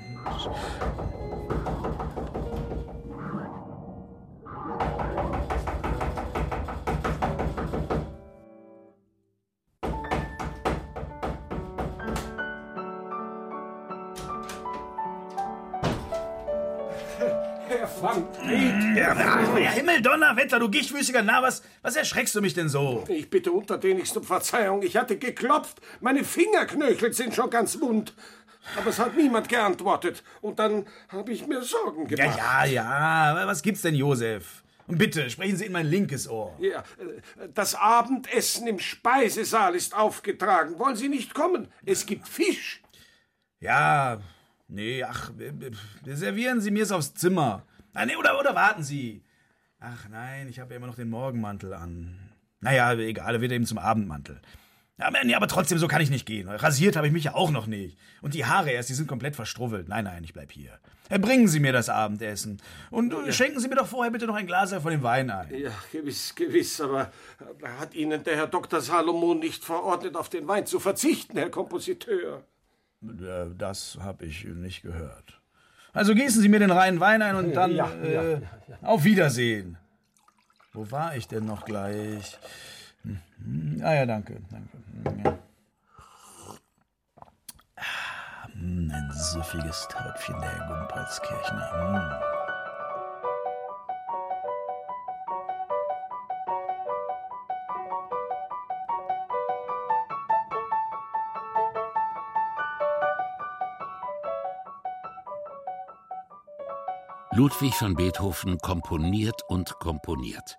Donnerwetter, 20.02 20.58
du 20.58 20.68
gichtwüßiger 20.68 21.22
Na, 21.22 21.42
was, 21.42 21.62
was 21.82 21.96
erschreckst 21.96 22.34
du 22.34 22.40
mich 22.40 22.54
denn 22.54 22.68
so? 22.68 23.04
Ich 23.08 23.30
bitte 23.30 23.52
untertänigst 23.52 24.16
um 24.16 24.24
Verzeihung. 24.24 24.82
Ich 24.82 24.96
hatte 24.96 25.16
geklopft. 25.18 25.80
Meine 26.00 26.24
Fingerknöchel 26.24 27.12
sind 27.12 27.34
schon 27.34 27.50
ganz 27.50 27.80
wund. 27.80 28.14
Aber 28.76 28.90
es 28.90 28.98
hat 28.98 29.16
niemand 29.16 29.48
geantwortet. 29.48 30.22
Und 30.40 30.58
dann 30.58 30.86
habe 31.08 31.32
ich 31.32 31.46
mir 31.46 31.62
Sorgen 31.62 32.06
Ja, 32.08 32.16
gemacht. 32.16 32.38
ja, 32.38 32.64
ja. 32.66 33.42
Was 33.46 33.62
gibt's 33.62 33.82
denn, 33.82 33.94
Josef? 33.94 34.62
Und 34.86 34.98
bitte, 34.98 35.30
sprechen 35.30 35.56
Sie 35.56 35.66
in 35.66 35.72
mein 35.72 35.86
linkes 35.86 36.28
Ohr. 36.28 36.56
Ja, 36.60 36.82
das 37.54 37.74
Abendessen 37.74 38.66
im 38.66 38.78
Speisesaal 38.78 39.74
ist 39.74 39.94
aufgetragen. 39.96 40.78
Wollen 40.78 40.96
Sie 40.96 41.08
nicht 41.08 41.34
kommen? 41.34 41.68
Es 41.86 42.04
gibt 42.04 42.28
Fisch. 42.28 42.82
Ja, 43.60 44.18
nee, 44.68 45.02
ach, 45.04 45.30
äh, 45.38 45.46
äh, 46.10 46.14
servieren 46.14 46.60
Sie 46.60 46.70
mir 46.72 46.82
es 46.82 46.90
aufs 46.92 47.14
Zimmer. 47.14 47.64
Ah, 47.94 48.04
nee, 48.06 48.16
oder, 48.16 48.38
oder 48.38 48.54
warten 48.54 48.82
Sie. 48.82 49.22
Ach 49.84 50.08
nein, 50.08 50.48
ich 50.48 50.60
habe 50.60 50.70
ja 50.70 50.76
immer 50.76 50.86
noch 50.86 50.94
den 50.94 51.10
Morgenmantel 51.10 51.74
an. 51.74 52.16
Naja, 52.60 52.92
egal, 52.94 53.34
er 53.34 53.40
wird 53.40 53.50
eben 53.50 53.66
zum 53.66 53.78
Abendmantel. 53.78 54.40
Ja, 54.98 55.08
aber, 55.08 55.24
nee, 55.24 55.34
aber 55.34 55.48
trotzdem, 55.48 55.78
so 55.78 55.88
kann 55.88 56.00
ich 56.00 56.10
nicht 56.10 56.24
gehen. 56.24 56.48
Rasiert 56.48 56.94
habe 56.94 57.08
ich 57.08 57.12
mich 57.12 57.24
ja 57.24 57.34
auch 57.34 57.50
noch 57.50 57.66
nicht. 57.66 57.98
Und 58.20 58.34
die 58.34 58.44
Haare 58.44 58.70
erst, 58.70 58.90
die 58.90 58.94
sind 58.94 59.08
komplett 59.08 59.34
verstrubbelt. 59.34 59.88
Nein, 59.88 60.04
nein, 60.04 60.22
ich 60.22 60.32
bleib 60.32 60.52
hier. 60.52 60.78
Bringen 61.08 61.48
Sie 61.48 61.58
mir 61.58 61.72
das 61.72 61.88
Abendessen. 61.88 62.62
Und 62.90 63.12
äh, 63.12 63.32
schenken 63.32 63.58
Sie 63.58 63.66
mir 63.66 63.74
doch 63.74 63.88
vorher 63.88 64.12
bitte 64.12 64.26
noch 64.26 64.36
ein 64.36 64.46
Glas 64.46 64.72
von 64.72 64.92
dem 64.92 65.02
Wein 65.02 65.30
ein. 65.30 65.52
Ja, 65.52 65.72
gewiss, 65.90 66.32
gewiss. 66.36 66.80
Aber 66.80 67.10
hat 67.80 67.94
Ihnen 67.94 68.22
der 68.22 68.36
Herr 68.36 68.46
Dr. 68.46 68.80
Salomon 68.80 69.40
nicht 69.40 69.64
verordnet, 69.64 70.14
auf 70.14 70.28
den 70.28 70.46
Wein 70.46 70.64
zu 70.64 70.78
verzichten, 70.78 71.36
Herr 71.36 71.50
Kompositeur? 71.50 72.44
Das 73.00 73.98
habe 74.00 74.26
ich 74.26 74.44
nicht 74.44 74.82
gehört. 74.82 75.41
Also 75.92 76.14
gießen 76.14 76.40
Sie 76.40 76.48
mir 76.48 76.58
den 76.58 76.70
reinen 76.70 77.00
Wein 77.00 77.20
ein 77.22 77.36
und 77.36 77.54
dann 77.54 77.74
Ja, 77.74 77.88
ja, 78.02 78.22
äh, 78.22 78.40
auf 78.80 79.04
Wiedersehen. 79.04 79.76
Wo 80.72 80.90
war 80.90 81.16
ich 81.16 81.28
denn 81.28 81.44
noch 81.44 81.64
gleich? 81.66 82.38
Mhm. 83.04 83.82
Ah 83.84 83.94
ja, 83.94 84.06
danke. 84.06 84.38
danke. 84.50 84.76
Mhm, 84.76 85.24
Ja. 85.24 85.38
Ah, 87.76 88.48
mm, 88.54 88.90
Ein 88.90 89.10
süffiges 89.12 89.86
Tröpfchen 89.90 90.40
der 90.40 90.66
Gumpolskirchner. 90.68 92.22
Ludwig 107.34 107.80
van 107.80 107.94
Beethoven 107.94 108.58
komponiert 108.58 109.40
und 109.48 109.78
komponiert. 109.78 110.58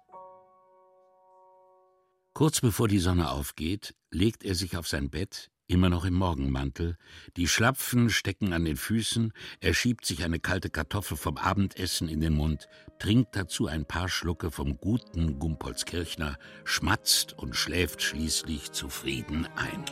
Kurz 2.34 2.62
bevor 2.62 2.88
die 2.88 2.98
Sonne 2.98 3.30
aufgeht, 3.30 3.94
legt 4.10 4.44
er 4.44 4.56
sich 4.56 4.76
auf 4.76 4.88
sein 4.88 5.12
Bett, 5.12 5.52
immer 5.68 5.90
noch 5.90 6.04
im 6.04 6.16
Morgenmantel, 6.16 6.98
die 7.38 7.48
Schlapfen 7.48 8.10
stecken 8.10 8.54
an 8.54 8.66
den 8.66 8.76
Füßen, 8.76 9.34
er 9.60 9.76
schiebt 9.76 10.04
sich 10.04 10.24
eine 10.24 10.40
kalte 10.40 10.72
Kartoffel 10.72 11.16
vom 11.16 11.38
Abendessen 11.38 12.10
in 12.10 12.22
den 12.22 12.34
Mund, 12.34 12.68
trinkt 12.98 13.36
dazu 13.36 13.68
ein 13.68 13.86
paar 13.86 14.10
Schlucke 14.10 14.50
vom 14.50 14.78
guten 14.78 15.38
Gumpolskirchner, 15.38 16.40
schmatzt 16.66 17.38
und 17.38 17.56
schläft 17.56 18.02
schließlich 18.02 18.72
zufrieden 18.72 19.48
ein. 19.56 19.86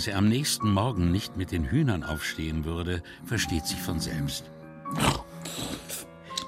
Dass 0.00 0.06
er 0.06 0.16
am 0.16 0.30
nächsten 0.30 0.72
Morgen 0.72 1.10
nicht 1.10 1.36
mit 1.36 1.52
den 1.52 1.66
Hühnern 1.66 2.04
aufstehen 2.04 2.64
würde, 2.64 3.02
versteht 3.22 3.66
sich 3.66 3.78
von 3.82 4.00
selbst. 4.00 4.50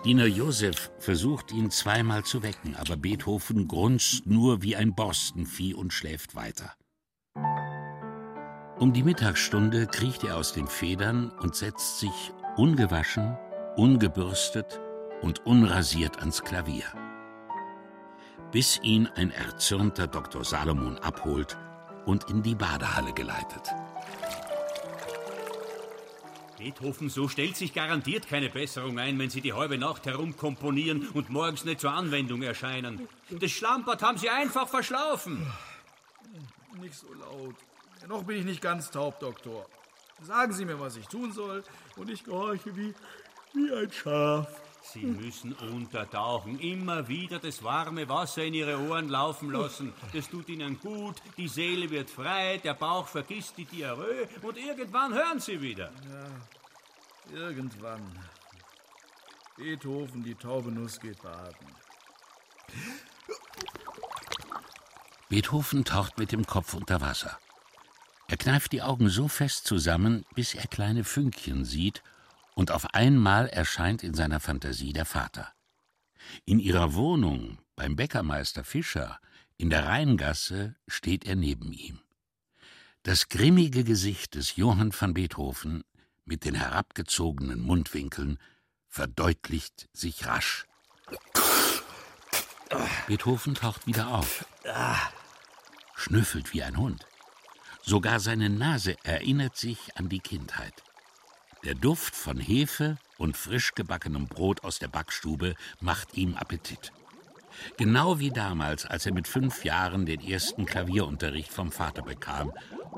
Diener 0.06 0.24
Josef 0.24 0.90
versucht 0.98 1.52
ihn 1.52 1.70
zweimal 1.70 2.24
zu 2.24 2.42
wecken, 2.42 2.74
aber 2.76 2.96
Beethoven 2.96 3.68
grunzt 3.68 4.24
nur 4.24 4.62
wie 4.62 4.74
ein 4.74 4.94
Borstenvieh 4.94 5.74
und 5.74 5.92
schläft 5.92 6.34
weiter. 6.34 6.72
Um 8.78 8.94
die 8.94 9.02
Mittagsstunde 9.02 9.86
kriecht 9.86 10.24
er 10.24 10.38
aus 10.38 10.54
den 10.54 10.66
Federn 10.66 11.28
und 11.28 11.54
setzt 11.54 12.00
sich 12.00 12.32
ungewaschen, 12.56 13.36
ungebürstet 13.76 14.80
und 15.20 15.44
unrasiert 15.44 16.20
ans 16.20 16.42
Klavier. 16.42 16.86
bis 18.50 18.80
ihn 18.82 19.08
ein 19.14 19.30
erzürnter 19.30 20.06
Dr. 20.06 20.42
Salomon 20.42 20.96
abholt 21.00 21.58
und 22.06 22.28
in 22.30 22.42
die 22.42 22.54
Badehalle 22.54 23.12
geleitet. 23.12 23.70
Beethoven, 26.58 27.08
so 27.08 27.28
stellt 27.28 27.56
sich 27.56 27.74
garantiert 27.74 28.28
keine 28.28 28.48
Besserung 28.48 28.98
ein, 28.98 29.18
wenn 29.18 29.30
Sie 29.30 29.40
die 29.40 29.52
halbe 29.52 29.78
Nacht 29.78 30.06
herumkomponieren 30.06 31.08
und 31.08 31.28
morgens 31.28 31.64
nicht 31.64 31.80
zur 31.80 31.92
Anwendung 31.92 32.42
erscheinen. 32.42 33.08
Das 33.30 33.50
Schlampert 33.50 34.02
haben 34.02 34.16
Sie 34.16 34.30
einfach 34.30 34.68
verschlafen. 34.68 35.44
Nicht 36.80 36.94
so 36.94 37.12
laut. 37.14 37.56
Noch 38.08 38.22
bin 38.22 38.38
ich 38.38 38.44
nicht 38.44 38.60
ganz 38.60 38.90
taub, 38.90 39.18
Doktor. 39.18 39.66
Sagen 40.22 40.52
Sie 40.52 40.64
mir, 40.64 40.78
was 40.78 40.96
ich 40.96 41.08
tun 41.08 41.32
soll, 41.32 41.64
und 41.96 42.10
ich 42.10 42.22
gehorche 42.22 42.76
wie, 42.76 42.94
wie 43.54 43.72
ein 43.72 43.90
Schaf. 43.90 44.46
Sie 44.82 45.06
müssen 45.06 45.52
untertauchen, 45.52 46.58
immer 46.58 47.06
wieder 47.06 47.38
das 47.38 47.62
warme 47.62 48.08
Wasser 48.08 48.44
in 48.44 48.54
Ihre 48.54 48.78
Ohren 48.78 49.08
laufen 49.08 49.50
lassen. 49.50 49.92
Das 50.12 50.28
tut 50.28 50.48
Ihnen 50.48 50.78
gut, 50.80 51.16
die 51.36 51.48
Seele 51.48 51.88
wird 51.88 52.10
frei, 52.10 52.58
der 52.58 52.74
Bauch 52.74 53.06
vergisst 53.06 53.56
die 53.56 53.64
Diarrhoe 53.64 54.28
und 54.42 54.58
irgendwann 54.58 55.14
hören 55.14 55.38
Sie 55.38 55.60
wieder. 55.60 55.90
Ja, 57.32 57.38
irgendwann. 57.38 58.02
Beethoven, 59.56 60.24
die 60.24 60.34
taube 60.34 60.72
Nuss 60.72 60.98
geht 60.98 61.22
baden. 61.22 61.66
Beethoven 65.28 65.84
taucht 65.84 66.18
mit 66.18 66.32
dem 66.32 66.44
Kopf 66.44 66.74
unter 66.74 67.00
Wasser. 67.00 67.38
Er 68.26 68.36
kneift 68.36 68.72
die 68.72 68.82
Augen 68.82 69.08
so 69.08 69.28
fest 69.28 69.66
zusammen, 69.66 70.24
bis 70.34 70.54
er 70.54 70.66
kleine 70.66 71.04
Fünkchen 71.04 71.64
sieht 71.64 72.02
und 72.54 72.70
auf 72.70 72.94
einmal 72.94 73.48
erscheint 73.48 74.02
in 74.02 74.14
seiner 74.14 74.40
Fantasie 74.40 74.92
der 74.92 75.04
Vater. 75.04 75.52
In 76.44 76.58
ihrer 76.58 76.94
Wohnung 76.94 77.58
beim 77.76 77.96
Bäckermeister 77.96 78.64
Fischer 78.64 79.18
in 79.56 79.70
der 79.70 79.86
Rheingasse 79.86 80.76
steht 80.86 81.24
er 81.24 81.36
neben 81.36 81.72
ihm. 81.72 82.00
Das 83.02 83.28
grimmige 83.28 83.84
Gesicht 83.84 84.34
des 84.34 84.56
Johann 84.56 84.92
van 84.98 85.14
Beethoven 85.14 85.82
mit 86.24 86.44
den 86.44 86.54
herabgezogenen 86.54 87.60
Mundwinkeln 87.60 88.38
verdeutlicht 88.88 89.88
sich 89.92 90.26
rasch. 90.26 90.66
Beethoven 93.06 93.54
taucht 93.54 93.86
wieder 93.86 94.08
auf, 94.08 94.46
schnüffelt 95.96 96.52
wie 96.52 96.62
ein 96.62 96.76
Hund. 96.76 97.06
Sogar 97.82 98.20
seine 98.20 98.48
Nase 98.48 98.96
erinnert 99.02 99.56
sich 99.56 99.96
an 99.96 100.08
die 100.08 100.20
Kindheit. 100.20 100.84
Der 101.64 101.74
Duft 101.76 102.16
von 102.16 102.38
Hefe 102.38 102.96
und 103.18 103.36
frisch 103.36 103.74
gebackenem 103.74 104.26
Brot 104.26 104.64
aus 104.64 104.80
der 104.80 104.88
Backstube 104.88 105.54
macht 105.80 106.16
ihm 106.16 106.34
Appetit. 106.34 106.92
Genau 107.76 108.18
wie 108.18 108.30
damals, 108.30 108.84
als 108.84 109.06
er 109.06 109.12
mit 109.12 109.28
fünf 109.28 109.64
Jahren 109.64 110.04
den 110.04 110.20
ersten 110.20 110.66
Klavierunterricht 110.66 111.52
vom 111.52 111.70
Vater 111.70 112.02
bekam 112.02 112.52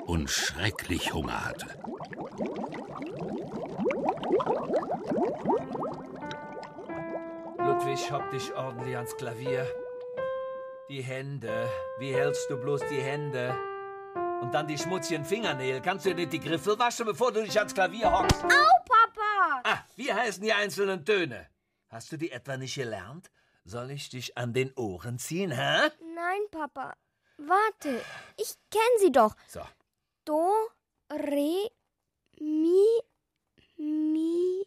und 0.06 0.30
schrecklich 0.30 1.12
Hunger 1.12 1.44
hatte. 1.44 1.66
Ludwig, 7.58 8.10
hock 8.10 8.30
dich 8.30 8.54
ordentlich 8.54 8.96
ans 8.96 9.14
Klavier. 9.16 9.66
Die 10.88 11.02
Hände. 11.02 11.68
Wie 11.98 12.14
hältst 12.14 12.48
du 12.48 12.56
bloß 12.56 12.80
die 12.90 13.02
Hände? 13.02 13.54
Und 14.44 14.52
dann 14.52 14.66
die 14.68 14.76
schmutzigen 14.76 15.24
Fingernägel. 15.24 15.80
Kannst 15.80 16.04
du 16.04 16.10
dir 16.10 16.16
nicht 16.16 16.34
die 16.34 16.38
Griffel 16.38 16.78
waschen, 16.78 17.06
bevor 17.06 17.32
du 17.32 17.42
dich 17.42 17.56
ans 17.58 17.72
Klavier 17.72 18.12
hockst? 18.12 18.44
Au, 18.44 18.48
Papa! 18.84 19.62
Ah, 19.64 19.78
wie 19.96 20.12
heißen 20.12 20.42
die 20.42 20.52
einzelnen 20.52 21.02
Töne? 21.02 21.48
Hast 21.88 22.12
du 22.12 22.18
die 22.18 22.30
etwa 22.30 22.58
nicht 22.58 22.74
gelernt? 22.74 23.30
Soll 23.64 23.90
ich 23.90 24.10
dich 24.10 24.36
an 24.36 24.52
den 24.52 24.70
Ohren 24.76 25.18
ziehen, 25.18 25.50
hä? 25.50 25.88
Nein, 26.14 26.40
Papa. 26.50 26.92
Warte, 27.38 28.02
ich 28.36 28.54
kenne 28.70 28.98
sie 29.00 29.12
doch. 29.12 29.34
So. 29.48 29.62
Do, 30.26 30.52
Re, 31.10 31.70
Mi, 32.38 33.00
Mi. 33.78 34.66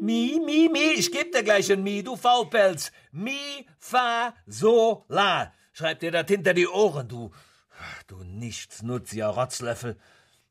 Mi, 0.00 0.40
Mi, 0.42 0.70
Mi, 0.70 0.92
ich 0.94 1.12
geb 1.12 1.32
dir 1.32 1.42
gleich 1.42 1.70
ein 1.70 1.82
Mi, 1.82 2.02
du 2.02 2.16
Faulpelz. 2.16 2.92
Mi, 3.12 3.66
Fa, 3.78 4.32
So, 4.46 5.04
La. 5.08 5.52
Schreib 5.74 6.00
dir 6.00 6.12
das 6.12 6.26
hinter 6.28 6.54
die 6.54 6.66
Ohren, 6.66 7.06
du. 7.06 7.30
Du 8.06 8.22
nichtsnutziger 8.22 9.28
Rotzlöffel. 9.28 9.96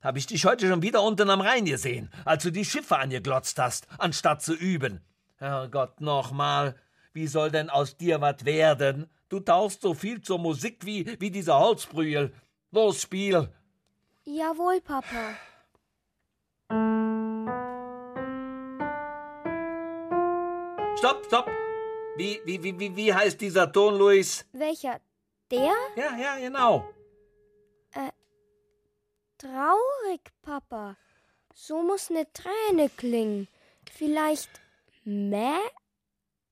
Hab 0.01 0.15
ich 0.15 0.27
dich 0.27 0.45
heute 0.45 0.67
schon 0.67 0.81
wieder 0.81 1.03
unten 1.03 1.29
am 1.29 1.41
Rhein 1.41 1.65
gesehen, 1.65 2.09
als 2.23 2.43
du 2.43 2.51
die 2.51 2.63
Schiffe 2.63 2.97
angeglotzt 2.97 3.59
hast, 3.59 3.87
anstatt 3.97 4.41
zu 4.41 4.53
üben. 4.53 5.01
Herrgott, 5.37 5.99
nochmal. 5.99 6.75
Wie 7.11 7.27
soll 7.27 7.51
denn 7.51 7.69
aus 7.69 7.97
dir 7.97 8.21
was 8.21 8.45
werden? 8.45 9.09
Du 9.27 9.39
tauchst 9.39 9.81
so 9.81 9.93
viel 9.93 10.21
zur 10.21 10.39
Musik 10.39 10.85
wie, 10.85 11.17
wie 11.19 11.31
dieser 11.31 11.59
Holzbrühl. 11.59 12.33
Los, 12.71 13.01
Spiel. 13.01 13.49
Jawohl, 14.23 14.79
Papa. 14.81 15.35
Stopp, 20.97 21.25
stopp. 21.25 21.49
Wie, 22.15 22.41
wie, 22.45 22.61
wie, 22.61 22.79
wie, 22.79 22.95
wie 22.95 23.13
heißt 23.13 23.39
dieser 23.39 23.71
Ton, 23.71 23.97
Luis? 23.97 24.45
Welcher? 24.51 24.99
Der? 25.51 25.73
Ja, 25.95 26.17
ja, 26.17 26.37
genau. 26.37 26.89
Traurig, 29.39 30.19
Papa. 30.41 30.97
So 31.53 31.81
muss 31.81 32.09
eine 32.09 32.27
Träne 32.33 32.89
klingen. 32.89 33.47
Vielleicht 33.89 34.49
Mäh? 35.05 35.55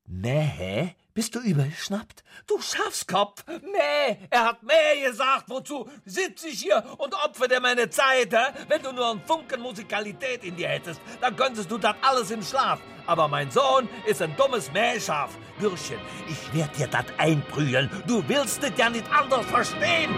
Mäh? 0.06 0.96
Bist 1.14 1.36
du 1.36 1.42
übergeschnappt? 1.42 2.24
Du 2.48 2.62
Schafskopf! 2.62 3.44
Mäh! 3.48 4.16
Er 4.30 4.46
hat 4.46 4.64
Mäh 4.64 5.02
gesagt! 5.04 5.50
Wozu 5.50 5.90
sitze 6.06 6.48
ich 6.48 6.62
hier 6.62 6.82
und 6.98 7.14
opfer 7.26 7.50
dir 7.50 7.60
meine 7.60 7.90
Zeit? 7.90 8.32
Hä? 8.32 8.54
Wenn 8.70 8.82
du 8.82 8.94
nur 8.94 9.12
einen 9.12 9.22
Funken 9.26 9.60
Musikalität 9.60 10.46
in 10.46 10.56
dir 10.56 10.70
hättest, 10.70 11.02
dann 11.20 11.36
könntest 11.36 11.70
du 11.70 11.78
das 11.78 11.96
alles 12.02 12.32
im 12.32 12.42
Schlaf. 12.42 12.80
Aber 13.06 13.28
mein 13.28 13.52
Sohn 13.52 13.90
ist 14.06 14.22
ein 14.22 14.34
dummes 14.38 14.72
Mähschaf. 14.72 15.38
Bürschchen, 15.60 16.00
ich 16.30 16.54
werd 16.54 16.78
dir 16.78 16.88
das 16.88 17.06
einprügeln. 17.18 17.90
Du 18.08 18.24
willst 18.30 18.64
es 18.64 18.72
ja 18.78 18.90
nicht 18.90 19.12
anders 19.12 19.46
verstehen. 19.48 20.16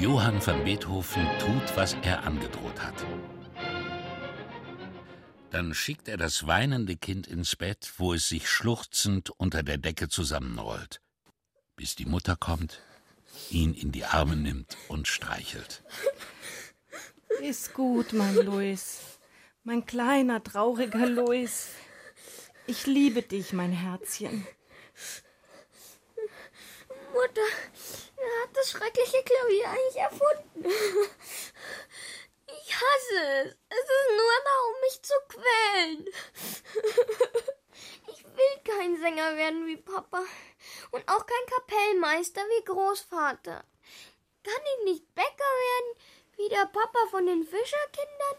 Johann 0.00 0.40
van 0.40 0.64
Beethoven 0.64 1.28
tut, 1.38 1.76
was 1.76 1.94
er 2.00 2.24
angedroht 2.24 2.80
hat. 2.80 2.94
Dann 5.50 5.74
schickt 5.74 6.08
er 6.08 6.16
das 6.16 6.46
weinende 6.46 6.96
Kind 6.96 7.26
ins 7.26 7.54
Bett, 7.54 7.92
wo 7.98 8.14
es 8.14 8.26
sich 8.26 8.48
schluchzend 8.48 9.28
unter 9.28 9.62
der 9.62 9.76
Decke 9.76 10.08
zusammenrollt, 10.08 11.02
bis 11.76 11.96
die 11.96 12.06
Mutter 12.06 12.34
kommt, 12.36 12.80
ihn 13.50 13.74
in 13.74 13.92
die 13.92 14.06
Arme 14.06 14.36
nimmt 14.36 14.78
und 14.88 15.06
streichelt. 15.06 15.82
Ist 17.42 17.74
gut, 17.74 18.14
mein 18.14 18.36
Louis. 18.36 19.00
Mein 19.64 19.84
kleiner, 19.84 20.42
trauriger 20.42 21.06
Louis. 21.06 21.72
Ich 22.66 22.86
liebe 22.86 23.20
dich, 23.20 23.52
mein 23.52 23.72
Herzchen. 23.72 24.46
Mutter, 27.12 27.40
wer 28.20 28.42
hat 28.42 28.56
das 28.56 28.70
schreckliche 28.70 29.22
Klavier 29.22 29.68
eigentlich 29.68 29.96
erfunden? 29.96 30.64
Ich 32.52 32.74
hasse 32.74 33.20
es. 33.44 33.56
Es 33.68 33.78
ist 33.78 34.08
nur 34.16 34.32
da, 34.44 34.54
um 34.66 34.80
mich 34.80 35.02
zu 35.02 35.14
quälen. 35.28 36.08
Ich 38.08 38.24
will 38.24 38.56
kein 38.64 38.96
Sänger 38.98 39.36
werden 39.36 39.66
wie 39.66 39.76
Papa 39.76 40.24
und 40.90 41.08
auch 41.08 41.24
kein 41.26 41.46
Kapellmeister 41.46 42.42
wie 42.42 42.64
Großvater. 42.64 43.64
Kann 44.42 44.62
ich 44.78 44.84
nicht 44.84 45.14
Bäcker 45.14 45.28
werden 45.28 45.94
wie 46.36 46.48
der 46.48 46.66
Papa 46.66 47.06
von 47.10 47.26
den 47.26 47.44
Fischerkindern? 47.44 48.36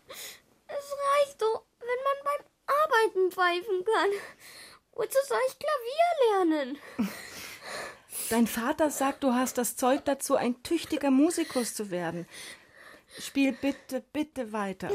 Es 0.71 0.91
reicht 0.91 1.41
doch, 1.41 1.63
wenn 1.79 2.03
man 2.03 2.23
beim 2.23 2.45
Arbeiten 2.67 3.31
pfeifen 3.31 3.83
kann. 3.83 4.11
Wozu 4.99 5.17
soll 5.29 5.39
ich 5.47 5.57
Klavier 5.57 6.57
lernen? 6.57 6.77
Dein 8.29 8.47
Vater 8.47 8.89
sagt, 8.89 9.23
du 9.23 9.31
hast 9.31 9.57
das 9.57 9.77
Zeug 9.77 10.03
dazu, 10.03 10.35
ein 10.35 10.61
tüchtiger 10.61 11.09
Musikus 11.09 11.73
zu 11.73 11.89
werden. 11.89 12.27
Spiel 13.17 13.53
bitte, 13.53 14.03
bitte 14.11 14.51
weiter. 14.51 14.91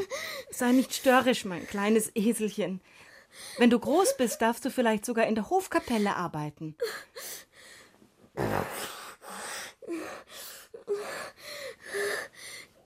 Sei 0.51 0.73
nicht 0.73 0.93
störrisch, 0.93 1.43
mein 1.43 1.65
kleines 1.65 2.15
Eselchen. 2.15 2.81
Wenn 3.57 3.71
du 3.71 3.79
groß 3.79 4.15
bist, 4.15 4.43
darfst 4.43 4.63
du 4.63 4.69
vielleicht 4.69 5.07
sogar 5.07 5.25
in 5.25 5.33
der 5.33 5.49
Hofkapelle 5.49 6.15
arbeiten. 6.15 6.77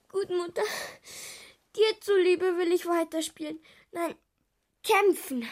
Gut, 0.10 0.30
Mutter. 0.30 0.64
Dir 1.76 2.00
zuliebe 2.00 2.58
will 2.58 2.72
ich 2.72 2.86
weiterspielen. 2.86 3.60
Nein, 3.92 4.16
kämpfen. 4.84 5.46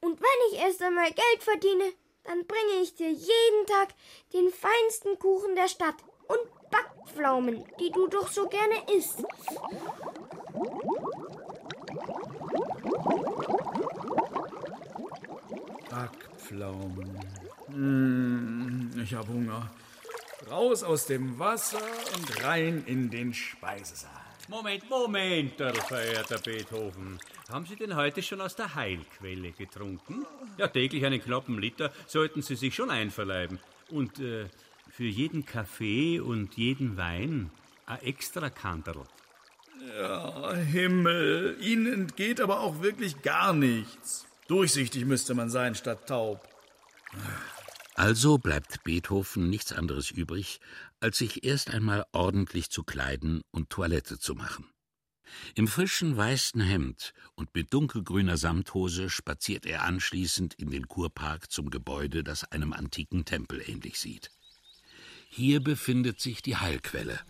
Und 0.00 0.20
wenn 0.20 0.52
ich 0.52 0.58
erst 0.58 0.82
einmal 0.82 1.10
Geld 1.10 1.42
verdiene, 1.42 1.92
dann 2.24 2.46
bringe 2.46 2.82
ich 2.82 2.94
dir 2.94 3.10
jeden 3.10 3.66
Tag 3.66 3.94
den 4.32 4.50
feinsten 4.50 5.18
Kuchen 5.18 5.54
der 5.54 5.68
Stadt 5.68 5.96
und 6.28 6.70
Backpflaumen, 6.70 7.64
die 7.80 7.90
du 7.90 8.08
doch 8.08 8.30
so 8.30 8.48
gerne 8.48 8.74
isst. 8.96 9.22
Backpflaumen. 15.88 17.20
Hm, 17.68 19.00
ich 19.02 19.14
hab 19.14 19.28
Hunger. 19.28 19.70
Raus 20.50 20.82
aus 20.82 21.06
dem 21.06 21.38
Wasser 21.38 21.82
und 22.16 22.44
rein 22.44 22.84
in 22.86 23.10
den 23.10 23.32
Speisesaal. 23.34 24.12
Moment, 24.48 24.88
Moment, 24.88 25.54
verehrter 25.56 26.38
Beethoven. 26.38 27.18
Haben 27.48 27.64
Sie 27.64 27.76
denn 27.76 27.94
heute 27.94 28.22
schon 28.22 28.40
aus 28.40 28.56
der 28.56 28.74
Heilquelle 28.74 29.52
getrunken? 29.52 30.26
Ja, 30.58 30.66
täglich 30.66 31.04
einen 31.04 31.22
knappen 31.22 31.58
Liter 31.60 31.92
sollten 32.08 32.42
Sie 32.42 32.56
sich 32.56 32.74
schon 32.74 32.90
einverleiben. 32.90 33.60
Und 33.88 34.18
äh, 34.18 34.48
für 34.90 35.04
jeden 35.04 35.46
Kaffee 35.46 36.18
und 36.18 36.56
jeden 36.56 36.96
Wein 36.96 37.52
ein 37.86 38.02
extra 38.02 38.50
Kanterl. 38.50 39.04
Ja, 39.96 40.54
Himmel, 40.54 41.56
Ihnen 41.60 41.92
entgeht 41.92 42.40
aber 42.40 42.60
auch 42.60 42.82
wirklich 42.82 43.22
gar 43.22 43.52
nichts. 43.52 44.26
Durchsichtig 44.48 45.04
müsste 45.04 45.34
man 45.34 45.48
sein 45.48 45.76
statt 45.76 46.08
taub. 46.08 46.48
Also 47.94 48.38
bleibt 48.38 48.82
Beethoven 48.82 49.48
nichts 49.48 49.72
anderes 49.72 50.10
übrig, 50.10 50.60
als 50.98 51.18
sich 51.18 51.44
erst 51.44 51.70
einmal 51.70 52.04
ordentlich 52.12 52.70
zu 52.70 52.82
kleiden 52.82 53.42
und 53.52 53.70
Toilette 53.70 54.18
zu 54.18 54.34
machen. 54.34 54.66
Im 55.54 55.68
frischen 55.68 56.16
weißen 56.16 56.60
Hemd 56.60 57.12
und 57.34 57.54
mit 57.54 57.72
dunkelgrüner 57.72 58.36
Samthose 58.36 59.10
spaziert 59.10 59.66
er 59.66 59.82
anschließend 59.82 60.54
in 60.54 60.70
den 60.70 60.88
Kurpark 60.88 61.50
zum 61.50 61.70
Gebäude, 61.70 62.24
das 62.24 62.44
einem 62.44 62.72
antiken 62.72 63.24
Tempel 63.24 63.62
ähnlich 63.66 63.98
sieht. 63.98 64.30
Hier 65.28 65.60
befindet 65.60 66.20
sich 66.20 66.42
die 66.42 66.56
Heilquelle. 66.56 67.20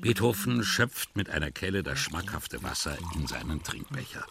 Beethoven 0.00 0.62
schöpft 0.64 1.16
mit 1.16 1.28
einer 1.30 1.50
Kelle 1.50 1.82
das 1.82 1.98
schmackhafte 1.98 2.62
Wasser 2.62 2.96
in 3.14 3.26
seinen 3.26 3.62
Trinkbecher. 3.62 4.26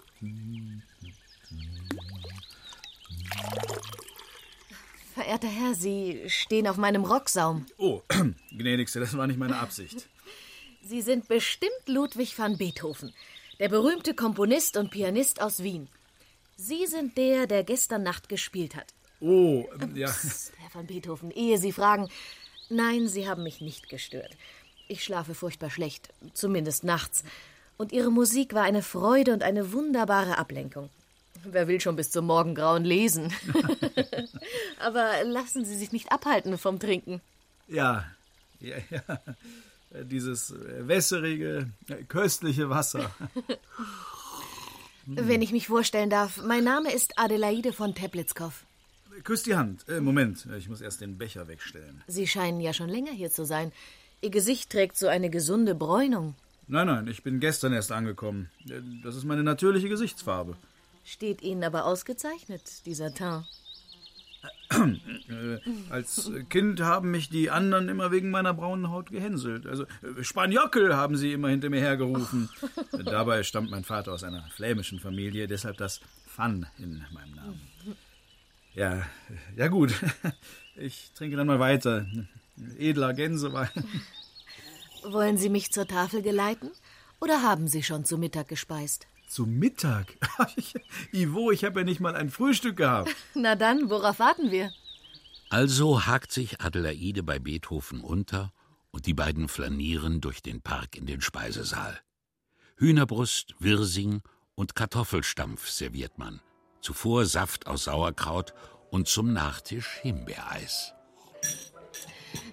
Verehrter 5.14 5.48
Herr, 5.48 5.76
Sie 5.76 6.24
stehen 6.28 6.68
auf 6.68 6.78
meinem 6.78 7.04
Rocksaum. 7.04 7.66
Oh, 7.78 8.02
gnädigste, 8.52 9.00
das 9.00 9.16
war 9.18 9.28
nicht 9.28 9.38
meine 9.38 9.58
Absicht. 9.58 10.08
Sie 10.84 11.02
sind 11.02 11.28
bestimmt 11.28 11.88
Ludwig 11.88 12.38
van 12.38 12.58
Beethoven, 12.58 13.14
der 13.60 13.70
berühmte 13.70 14.16
Komponist 14.16 14.78
und 14.78 14.90
Pianist 14.90 15.42
aus 15.42 15.62
Wien. 15.62 15.88
Sie 16.56 16.88
sind 16.88 17.18
der, 17.18 17.48
der 17.48 17.64
gestern 17.64 18.04
Nacht 18.04 18.30
gespielt 18.30 18.76
hat. 18.76 18.94
Oh, 19.20 19.68
ja. 19.94 20.08
Psst, 20.08 20.54
Herr 20.58 20.74
van 20.74 20.88
Beethoven, 20.88 21.32
ehe 21.32 21.58
Sie 21.60 21.72
fragen. 21.72 22.10
Nein, 22.70 23.08
Sie 23.08 23.30
haben 23.30 23.44
mich 23.44 23.62
nicht 23.62 23.90
gestört. 23.90 24.36
Ich 24.88 25.04
schlafe 25.04 25.36
furchtbar 25.36 25.70
schlecht, 25.70 26.10
zumindest 26.34 26.84
nachts. 26.84 27.24
Und 27.78 27.92
Ihre 27.92 28.12
Musik 28.12 28.54
war 28.54 28.64
eine 28.64 28.82
Freude 28.82 29.34
und 29.34 29.44
eine 29.44 29.74
wunderbare 29.74 30.38
Ablenkung. 30.38 30.90
Wer 31.44 31.68
will 31.68 31.80
schon 31.80 31.96
bis 31.96 32.12
zum 32.12 32.26
Morgengrauen 32.26 32.84
lesen? 32.86 33.34
Aber 34.80 35.24
lassen 35.24 35.66
Sie 35.66 35.76
sich 35.76 35.92
nicht 35.92 36.12
abhalten 36.12 36.58
vom 36.58 36.80
Trinken. 36.80 37.22
Ja, 37.68 38.06
ja, 38.60 38.78
ja. 38.90 39.22
Dieses 40.04 40.54
wässerige, 40.58 41.70
köstliche 42.08 42.70
Wasser. 42.70 43.12
Wenn 45.06 45.42
ich 45.42 45.52
mich 45.52 45.68
vorstellen 45.68 46.10
darf, 46.10 46.42
mein 46.44 46.64
Name 46.64 46.94
ist 46.94 47.18
Adelaide 47.18 47.74
von 47.74 47.96
Teplitzkow. 47.96 48.54
Küss 49.24 49.44
die 49.44 49.56
Hand. 49.56 49.88
Äh, 49.90 50.00
Moment, 50.00 50.48
ich 50.58 50.70
muss 50.70 50.82
erst 50.82 51.02
den 51.02 51.18
Becher 51.18 51.48
wegstellen. 51.48 52.04
Sie 52.08 52.28
scheinen 52.28 52.62
ja 52.62 52.74
schon 52.74 52.90
länger 52.90 53.12
hier 53.12 53.30
zu 53.30 53.46
sein. 53.46 53.72
Ihr 54.22 54.30
Gesicht 54.30 54.70
trägt 54.70 54.98
so 54.98 55.08
eine 55.08 55.30
gesunde 55.30 55.76
Bräunung. 55.76 56.36
Nein, 56.68 56.88
nein, 56.88 57.08
ich 57.08 57.24
bin 57.24 57.40
gestern 57.40 57.74
erst 57.74 57.92
angekommen. 57.92 58.50
Das 59.04 59.16
ist 59.16 59.26
meine 59.26 59.44
natürliche 59.44 59.90
Gesichtsfarbe. 59.90 60.56
Steht 61.04 61.42
Ihnen 61.42 61.64
aber 61.64 61.86
ausgezeichnet, 61.86 62.86
dieser 62.86 63.14
Teint. 63.14 63.46
Äh, 64.72 65.60
als 65.90 66.32
Kind 66.50 66.82
haben 66.82 67.12
mich 67.12 67.30
die 67.30 67.50
anderen 67.50 67.90
immer 67.90 68.12
wegen 68.12 68.32
meiner 68.32 68.54
braunen 68.54 68.90
Haut 68.90 69.12
gehänselt. 69.12 69.68
Also 69.68 69.84
äh, 69.84 70.24
Spaniockel 70.24 70.96
haben 70.96 71.18
sie 71.18 71.34
immer 71.34 71.50
hinter 71.50 71.70
mir 71.70 71.82
hergerufen. 71.82 72.50
Dabei 73.06 73.44
stammt 73.44 73.70
mein 73.70 73.84
Vater 73.84 74.14
aus 74.14 74.24
einer 74.24 74.44
flämischen 74.56 75.00
Familie, 75.00 75.48
deshalb 75.48 75.78
das 75.78 76.00
Fan 76.26 76.66
in 76.78 77.04
meinem 77.12 77.36
Namen. 77.36 77.62
Ja, 78.74 79.06
ja 79.56 79.68
gut. 79.68 79.94
Ich 80.78 81.12
trinke 81.14 81.36
dann 81.36 81.48
mal 81.48 81.60
weiter. 81.60 82.08
Edler 82.80 83.14
Gänsewein. 83.14 83.70
Wollen 85.04 85.38
Sie 85.38 85.50
mich 85.50 85.70
zur 85.72 85.86
Tafel 85.86 86.22
geleiten? 86.22 86.72
Oder 87.20 87.44
haben 87.44 87.68
Sie 87.68 87.84
schon 87.84 88.06
zu 88.06 88.18
Mittag 88.18 88.48
gespeist? 88.48 89.06
Zu 89.32 89.46
Mittag? 89.46 90.18
Ivo, 91.14 91.52
ich 91.52 91.64
habe 91.64 91.80
ja 91.80 91.86
nicht 91.86 92.02
mal 92.02 92.18
ein 92.18 92.30
Frühstück 92.30 92.76
gehabt. 92.76 93.16
Na 93.34 93.56
dann, 93.56 93.90
worauf 93.90 94.20
warten 94.20 94.52
wir? 94.52 94.74
Also 95.50 96.06
hakt 96.06 96.34
sich 96.34 96.60
Adelaide 96.60 97.24
bei 97.24 97.40
Beethoven 97.40 98.02
unter 98.02 98.52
und 98.92 99.06
die 99.06 99.14
beiden 99.14 99.48
flanieren 99.48 100.20
durch 100.20 100.42
den 100.42 100.62
Park 100.62 100.98
in 100.98 101.06
den 101.06 101.22
Speisesaal. 101.22 102.02
Hühnerbrust, 102.76 103.56
Wirsing 103.60 104.22
und 104.56 104.76
Kartoffelstampf 104.76 105.70
serviert 105.70 106.18
man. 106.18 106.42
Zuvor 106.82 107.26
Saft 107.26 107.68
aus 107.68 107.86
Sauerkraut 107.86 108.54
und 108.90 109.08
zum 109.08 109.32
Nachtisch 109.32 110.00
Himbeereis. 110.02 110.94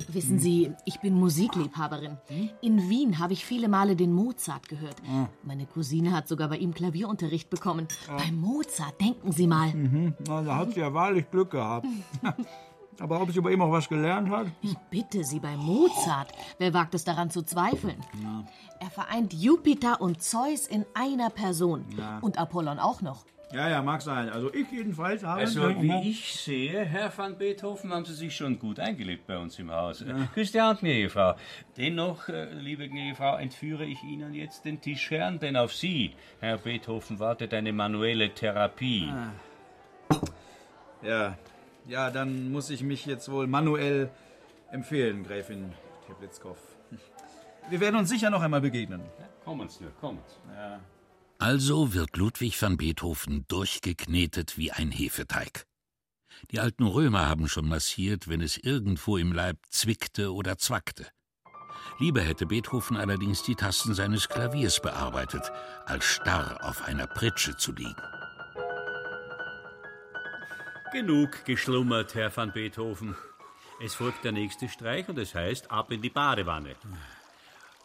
Wissen 0.08 0.38
Sie, 0.38 0.72
ich 0.84 1.00
bin 1.00 1.14
Musikliebhaberin. 1.14 2.16
In 2.60 2.88
Wien 2.88 3.18
habe 3.18 3.32
ich 3.32 3.44
viele 3.44 3.68
Male 3.68 3.96
den 3.96 4.12
Mozart 4.12 4.68
gehört. 4.68 4.96
Meine 5.42 5.66
Cousine 5.66 6.12
hat 6.12 6.28
sogar 6.28 6.48
bei 6.48 6.56
ihm 6.56 6.74
Klavierunterricht 6.74 7.50
bekommen. 7.50 7.88
Bei 8.06 8.32
Mozart, 8.32 9.00
denken 9.00 9.32
Sie 9.32 9.46
mal. 9.46 9.68
Mhm. 9.74 10.14
Na, 10.26 10.42
da 10.42 10.56
hat 10.56 10.72
sie 10.72 10.80
ja 10.80 10.92
wahrlich 10.92 11.30
Glück 11.30 11.50
gehabt. 11.50 11.86
Aber 13.00 13.22
ob 13.22 13.30
sie 13.30 13.40
bei 13.40 13.52
ihm 13.52 13.62
auch 13.62 13.70
was 13.70 13.88
gelernt 13.88 14.28
hat? 14.28 14.48
Ich 14.60 14.76
bitte 14.90 15.22
Sie, 15.22 15.38
bei 15.38 15.56
Mozart. 15.56 16.32
Wer 16.58 16.74
wagt 16.74 16.94
es 16.94 17.04
daran 17.04 17.30
zu 17.30 17.42
zweifeln? 17.42 18.02
Er 18.80 18.90
vereint 18.90 19.32
Jupiter 19.32 20.00
und 20.00 20.20
Zeus 20.22 20.66
in 20.66 20.84
einer 20.94 21.30
Person. 21.30 21.84
Ja. 21.96 22.18
Und 22.18 22.38
Apollon 22.38 22.78
auch 22.80 23.00
noch. 23.00 23.24
Ja, 23.50 23.68
ja, 23.70 23.82
mag 23.82 24.02
sein. 24.02 24.28
Also 24.28 24.52
ich 24.52 24.70
jedenfalls 24.70 25.24
habe... 25.24 25.40
Also, 25.40 25.68
wie 25.80 26.11
ich 26.11 26.34
sehe, 26.34 26.84
Herr 26.84 27.11
van 27.16 27.38
Beethoven, 27.38 27.92
haben 27.94 28.04
Sie 28.04 28.12
sich 28.12 28.37
schon 28.37 28.58
gut 28.58 28.78
eingelebt 28.78 29.26
bei 29.26 29.38
uns 29.38 29.58
im 29.58 29.70
Haus. 29.70 30.00
Ja. 30.00 30.28
Küsst 30.34 30.54
die 30.54 30.61
Hand, 30.61 30.80
gnädige 30.80 31.08
Frau. 31.08 31.34
Dennoch, 31.78 32.28
äh, 32.28 32.52
liebe 32.52 32.87
gnädige 32.88 33.16
Frau, 33.16 33.37
entführe 33.37 33.87
ich 33.87 34.02
Ihnen 34.02 34.34
jetzt 34.34 34.66
den 34.66 34.82
Tischherrn, 34.82 35.38
denn 35.38 35.56
auf 35.56 35.72
Sie, 35.72 36.14
Herr 36.40 36.58
Beethoven, 36.58 37.18
wartet 37.18 37.54
eine 37.54 37.72
manuelle 37.72 38.34
Therapie. 38.34 39.11
Ja, 41.02 41.38
ja, 41.87 42.11
dann 42.11 42.52
muss 42.52 42.68
ich 42.68 42.82
mich 42.82 43.06
jetzt 43.06 43.30
wohl 43.30 43.46
manuell 43.46 44.11
empfehlen, 44.70 45.24
Gräfin 45.24 45.72
Teplitzkow. 46.06 46.58
Wir 47.70 47.80
werden 47.80 47.96
uns 47.96 48.11
sicher 48.11 48.28
noch 48.28 48.42
einmal 48.42 48.61
begegnen. 48.61 49.00
Kommen's 49.44 49.80
nur, 49.80 49.90
kommen's. 50.00 50.38
Ja. 50.54 50.80
Also 51.40 51.94
wird 51.94 52.16
Ludwig 52.16 52.61
van 52.61 52.77
Beethoven 52.77 53.46
durchgeknetet 53.46 54.59
wie 54.59 54.72
ein 54.72 54.90
Hefeteig. 54.90 55.66
Die 56.51 56.59
alten 56.59 56.85
Römer 56.85 57.29
haben 57.29 57.48
schon 57.48 57.68
massiert, 57.68 58.27
wenn 58.27 58.40
es 58.40 58.57
irgendwo 58.57 59.16
im 59.16 59.33
Leib 59.33 59.59
zwickte 59.70 60.35
oder 60.35 60.59
zwackte. 60.59 61.07
Lieber 62.01 62.22
hätte 62.22 62.46
Beethoven 62.46 62.96
allerdings 62.96 63.44
die 63.44 63.55
Tasten 63.55 63.94
seines 63.94 64.29
Klaviers 64.29 64.83
bearbeitet, 64.83 65.53
als 65.87 66.05
starr 66.05 66.59
auf 66.64 66.83
einer 66.83 67.07
Pritsche 67.07 67.57
zu 67.57 67.72
liegen. 67.72 68.03
Genug 70.90 71.44
geschlummert, 71.44 72.16
Herr 72.16 72.37
van 72.37 72.53
Beethoven. 72.53 73.14
Es 73.81 73.94
folgt 73.94 74.24
der 74.24 74.33
nächste 74.33 74.68
Streich 74.68 75.09
und 75.09 75.18
es 75.18 75.37
heißt 75.37 75.70
ab 75.70 75.92
in 75.92 76.03
die 76.03 76.11
Badewanne. 76.11 76.74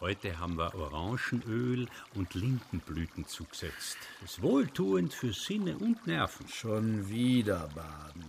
Heute 0.04 0.38
haben 0.38 0.58
wir 0.58 0.76
Orangenöl 0.76 1.88
und 2.14 2.34
Lindenblüten 2.34 3.26
zugesetzt. 3.26 3.98
Ist 4.22 4.42
wohltuend 4.42 5.14
für 5.14 5.32
Sinne 5.32 5.78
und 5.78 6.06
Nerven. 6.06 6.46
Schon 6.50 7.08
wieder 7.08 7.70
baden. 7.74 8.26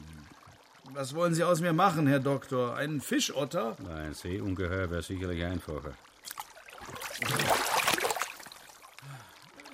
Was 0.93 1.17
wollen 1.17 1.35
Sie 1.35 1.43
aus 1.43 1.61
mir 1.61 1.73
machen, 1.73 2.07
Herr 2.07 2.21
Doktor? 2.21 2.77
Einen 2.77 3.01
Fischotter? 3.01 3.77
Ein 3.93 4.15
Seeungeheuer 4.15 4.89
wäre 4.89 5.03
sicherlich 5.03 5.43
einfacher. 5.43 5.95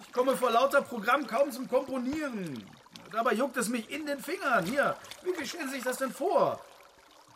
Ich 0.00 0.10
komme 0.10 0.34
vor 0.38 0.52
lauter 0.52 0.80
Programm 0.80 1.26
kaum 1.26 1.52
zum 1.52 1.68
Komponieren. 1.68 2.64
Dabei 3.12 3.34
juckt 3.34 3.58
es 3.58 3.68
mich 3.68 3.90
in 3.90 4.06
den 4.06 4.20
Fingern. 4.20 4.64
Hier, 4.64 4.96
wie 5.22 5.46
stellen 5.46 5.68
Sie 5.68 5.74
sich 5.74 5.84
das 5.84 5.98
denn 5.98 6.12
vor? 6.12 6.64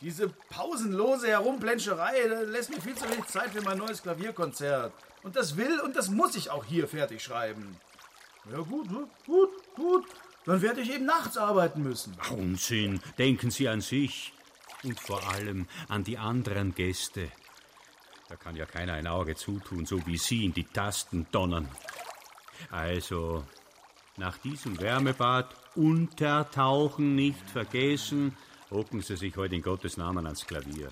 Diese 0.00 0.28
pausenlose 0.28 1.28
Herumplenscherei 1.28 2.28
das 2.28 2.48
lässt 2.48 2.70
mir 2.70 2.80
viel 2.80 2.94
zu 2.94 3.08
wenig 3.08 3.26
Zeit 3.26 3.50
für 3.50 3.62
mein 3.62 3.78
neues 3.78 4.02
Klavierkonzert. 4.02 4.92
Und 5.22 5.36
das 5.36 5.56
will 5.56 5.80
und 5.80 5.96
das 5.96 6.10
muss 6.10 6.36
ich 6.36 6.50
auch 6.50 6.64
hier 6.64 6.86
fertig 6.88 7.22
schreiben. 7.22 7.76
Ja 8.50 8.58
gut, 8.58 8.90
ne? 8.90 9.08
gut, 9.26 9.50
gut. 9.74 10.04
Dann 10.44 10.60
werde 10.60 10.82
ich 10.82 10.92
eben 10.92 11.06
nachts 11.06 11.38
arbeiten 11.38 11.82
müssen. 11.82 12.14
Unsinn. 12.30 13.00
Denken 13.16 13.50
Sie 13.50 13.68
an 13.68 13.80
sich. 13.80 14.34
Und 14.82 15.00
vor 15.00 15.26
allem 15.30 15.66
an 15.88 16.04
die 16.04 16.18
anderen 16.18 16.74
Gäste. 16.74 17.30
Da 18.28 18.36
kann 18.36 18.54
ja 18.54 18.66
keiner 18.66 18.94
ein 18.94 19.06
Auge 19.06 19.34
zutun, 19.34 19.86
so 19.86 20.06
wie 20.06 20.18
Sie 20.18 20.44
in 20.44 20.52
die 20.52 20.64
Tasten 20.64 21.26
donnern. 21.30 21.68
Also, 22.70 23.44
nach 24.16 24.36
diesem 24.38 24.78
Wärmebad 24.80 25.54
untertauchen 25.74 27.14
nicht 27.14 27.48
vergessen, 27.50 28.36
hocken 28.70 29.00
Sie 29.02 29.16
sich 29.16 29.36
heute 29.36 29.54
in 29.54 29.62
Gottes 29.62 29.96
Namen 29.96 30.26
ans 30.26 30.46
Klavier. 30.46 30.90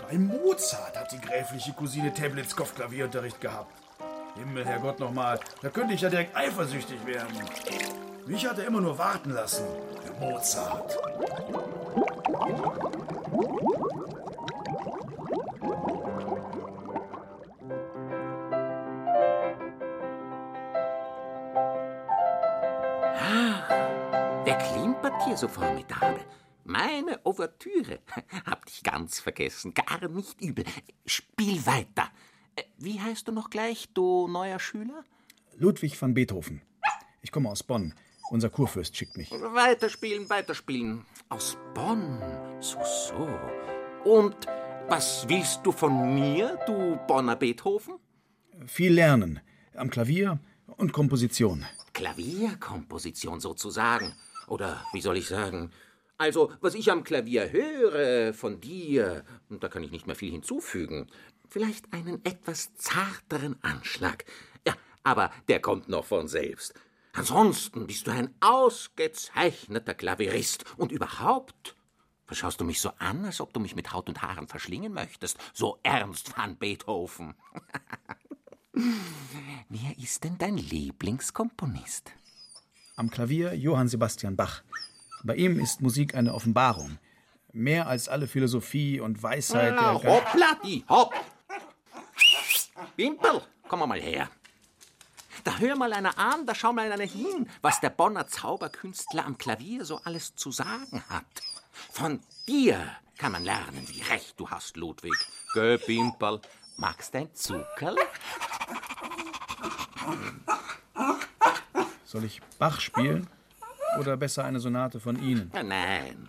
Bei 0.00 0.18
Mozart 0.18 0.96
hat 0.96 1.12
die 1.12 1.20
gräfliche 1.20 1.72
Cousine 1.72 2.12
Tablitskopf 2.12 2.74
Klavierunterricht 2.74 3.40
gehabt. 3.40 3.72
Himmel, 4.34 4.64
Herrgott 4.64 4.98
nochmal, 4.98 5.38
da 5.60 5.68
könnte 5.68 5.94
ich 5.94 6.00
ja 6.00 6.10
direkt 6.10 6.34
eifersüchtig 6.34 7.04
werden. 7.06 7.32
Mich 8.26 8.46
hat 8.46 8.58
er 8.58 8.66
immer 8.66 8.80
nur 8.80 8.96
warten 8.98 9.30
lassen, 9.30 9.66
der 10.04 10.12
Mozart. 10.20 10.96
Wer 24.44 24.58
klimpert 24.58 25.24
hier 25.24 25.36
so 25.36 25.48
formidabel? 25.48 26.20
Meine 26.64 27.20
Ouvertüre. 27.24 28.00
Hab 28.46 28.66
dich 28.66 28.82
ganz 28.82 29.20
vergessen. 29.20 29.74
Gar 29.74 30.08
nicht 30.08 30.40
übel. 30.40 30.64
Spiel 31.06 31.64
weiter. 31.66 32.08
Äh, 32.56 32.62
Wie 32.78 33.00
heißt 33.00 33.28
du 33.28 33.32
noch 33.32 33.50
gleich, 33.50 33.88
du 33.94 34.28
neuer 34.28 34.58
Schüler? 34.58 35.04
Ludwig 35.56 36.00
van 36.00 36.14
Beethoven. 36.14 36.62
Ich 37.20 37.30
komme 37.30 37.48
aus 37.50 37.62
Bonn. 37.62 37.94
Unser 38.32 38.48
Kurfürst 38.48 38.96
schickt 38.96 39.18
mich. 39.18 39.30
Weiterspielen, 39.30 40.30
weiterspielen. 40.30 41.04
Aus 41.28 41.58
Bonn. 41.74 42.18
So, 42.60 42.78
so. 42.82 43.28
Und 44.10 44.34
was 44.88 45.28
willst 45.28 45.60
du 45.64 45.70
von 45.70 46.14
mir, 46.14 46.58
du 46.66 46.98
Bonner 47.06 47.36
Beethoven? 47.36 47.96
Viel 48.64 48.94
lernen. 48.94 49.40
Am 49.74 49.90
Klavier 49.90 50.38
und 50.78 50.94
Komposition. 50.94 51.66
Klavierkomposition 51.92 53.38
sozusagen. 53.38 54.14
Oder 54.46 54.82
wie 54.94 55.02
soll 55.02 55.18
ich 55.18 55.28
sagen? 55.28 55.70
Also, 56.16 56.52
was 56.62 56.74
ich 56.74 56.90
am 56.90 57.04
Klavier 57.04 57.52
höre 57.52 58.32
von 58.32 58.62
dir, 58.62 59.26
und 59.50 59.62
da 59.62 59.68
kann 59.68 59.84
ich 59.84 59.90
nicht 59.90 60.06
mehr 60.06 60.16
viel 60.16 60.32
hinzufügen. 60.32 61.06
Vielleicht 61.50 61.92
einen 61.92 62.24
etwas 62.24 62.74
zarteren 62.76 63.62
Anschlag. 63.62 64.24
Ja, 64.66 64.72
aber 65.02 65.30
der 65.48 65.60
kommt 65.60 65.90
noch 65.90 66.06
von 66.06 66.28
selbst. 66.28 66.72
Ansonsten 67.12 67.86
bist 67.86 68.06
du 68.06 68.10
ein 68.10 68.34
ausgezeichneter 68.40 69.94
Klavierist. 69.94 70.64
Und 70.76 70.92
überhaupt, 70.92 71.76
schaust 72.30 72.60
du 72.60 72.64
mich 72.64 72.80
so 72.80 72.90
an, 72.98 73.24
als 73.26 73.40
ob 73.40 73.52
du 73.52 73.60
mich 73.60 73.76
mit 73.76 73.92
Haut 73.92 74.08
und 74.08 74.22
Haaren 74.22 74.48
verschlingen 74.48 74.92
möchtest? 74.92 75.36
So 75.52 75.78
ernst 75.82 76.36
van 76.36 76.56
Beethoven. 76.56 77.34
Wer 79.68 79.98
ist 79.98 80.24
denn 80.24 80.38
dein 80.38 80.56
Lieblingskomponist? 80.56 82.12
Am 82.96 83.10
Klavier 83.10 83.54
Johann 83.54 83.88
Sebastian 83.88 84.36
Bach. 84.36 84.62
Bei 85.24 85.36
ihm 85.36 85.60
ist 85.60 85.82
Musik 85.82 86.14
eine 86.14 86.32
Offenbarung. 86.34 86.98
Mehr 87.52 87.86
als 87.86 88.08
alle 88.08 88.26
Philosophie 88.26 88.98
und 89.00 89.22
Weisheit 89.22 89.74
Ah, 89.76 89.94
hoppla, 89.94 90.58
die 90.64 90.84
hopp! 90.88 91.12
Wimpel, 92.96 93.42
komm 93.68 93.86
mal 93.86 94.00
her. 94.00 94.30
Da 95.44 95.58
hör 95.58 95.76
mal 95.76 95.92
einer 95.92 96.18
an, 96.18 96.46
da 96.46 96.54
schau 96.54 96.72
mal 96.72 96.90
einer 96.90 97.04
hin, 97.04 97.48
was 97.62 97.80
der 97.80 97.90
Bonner 97.90 98.26
Zauberkünstler 98.28 99.24
am 99.24 99.38
Klavier 99.38 99.84
so 99.84 100.00
alles 100.04 100.34
zu 100.36 100.50
sagen 100.52 101.02
hat. 101.08 101.24
Von 101.90 102.20
dir 102.46 102.78
kann 103.18 103.32
man 103.32 103.44
lernen, 103.44 103.86
wie 103.88 104.02
recht 104.02 104.38
du 104.38 104.48
hast, 104.50 104.76
Ludwig. 104.76 105.14
Gö, 105.54 105.78
Wimpel, 105.86 106.40
magst 106.76 107.14
ein 107.14 107.34
Zuckerl? 107.34 107.96
Soll 112.04 112.24
ich 112.24 112.40
Bach 112.58 112.80
spielen? 112.80 113.26
Oder 113.98 114.16
besser 114.16 114.44
eine 114.44 114.60
Sonate 114.60 115.00
von 115.00 115.22
Ihnen? 115.22 115.50
Nein, 115.52 116.28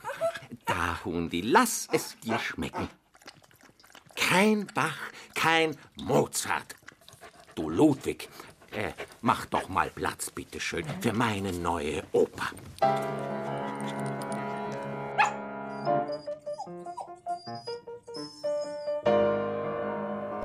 da, 0.65 0.99
Hundi, 1.03 1.41
lass 1.41 1.87
es 1.91 2.17
dir 2.19 2.39
schmecken. 2.39 2.89
Kein 4.15 4.67
Bach, 4.67 4.97
kein 5.33 5.77
Mozart. 5.95 6.75
Du 7.55 7.69
Ludwig, 7.69 8.29
äh, 8.75 8.93
mach 9.21 9.45
doch 9.45 9.69
mal 9.69 9.89
Platz, 9.89 10.29
bitteschön, 10.29 10.85
für 11.01 11.13
meine 11.13 11.51
neue 11.51 12.03
Oper. 12.11 12.51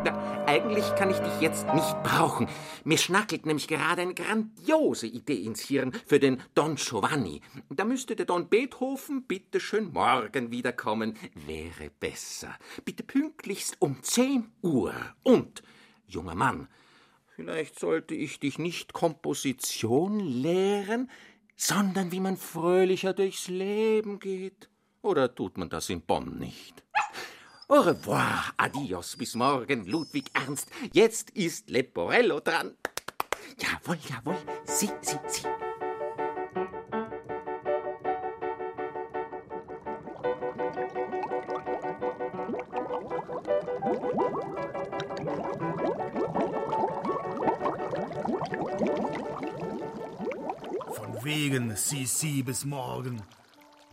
Na, 0.04 0.44
eigentlich 0.46 0.84
kann 0.96 1.10
ich 1.10 1.18
dich 1.18 1.40
jetzt 1.40 1.66
nicht 1.74 2.02
brauchen. 2.02 2.48
Mir 2.84 2.98
schnackelt 2.98 3.46
nämlich 3.46 3.66
gerade 3.66 4.02
eine 4.02 4.14
grandiose 4.14 5.06
Idee 5.06 5.42
ins 5.42 5.60
Hirn 5.60 5.92
für 6.06 6.20
den 6.20 6.40
Don 6.54 6.76
Giovanni. 6.76 7.40
Da 7.68 7.84
müsste 7.84 8.14
der 8.14 8.26
Don 8.26 8.48
Beethoven 8.48 9.24
bitteschön 9.24 9.92
morgen 9.92 10.50
wiederkommen. 10.50 11.16
Wäre 11.34 11.90
besser. 11.98 12.54
Bitte 12.84 13.02
pünktlichst 13.02 13.76
um 13.80 14.02
10 14.02 14.50
Uhr. 14.62 14.94
Und, 15.22 15.62
junger 16.06 16.34
Mann, 16.34 16.68
vielleicht 17.38 17.78
sollte 17.78 18.16
ich 18.16 18.40
dich 18.40 18.58
nicht 18.58 18.92
Komposition 18.92 20.18
lehren, 20.18 21.08
sondern 21.54 22.10
wie 22.10 22.18
man 22.18 22.36
fröhlicher 22.36 23.12
durchs 23.12 23.46
Leben 23.46 24.18
geht. 24.18 24.68
Oder 25.02 25.32
tut 25.32 25.56
man 25.56 25.68
das 25.70 25.88
in 25.88 26.00
Bonn 26.00 26.36
nicht? 26.40 26.82
Au 27.68 27.78
revoir, 27.78 28.52
adios, 28.56 29.16
bis 29.16 29.36
morgen, 29.36 29.86
Ludwig 29.86 30.32
Ernst. 30.34 30.68
Jetzt 30.92 31.30
ist 31.30 31.70
Leporello 31.70 32.40
dran. 32.40 32.74
Jawohl, 33.56 33.98
jawohl, 34.08 34.38
sieh, 34.64 34.90
sieh, 35.00 35.20
sieh. 35.28 35.57
Von 51.28 51.36
wegen 51.36 51.76
CC 51.76 52.42
bis 52.42 52.64
morgen. 52.64 53.22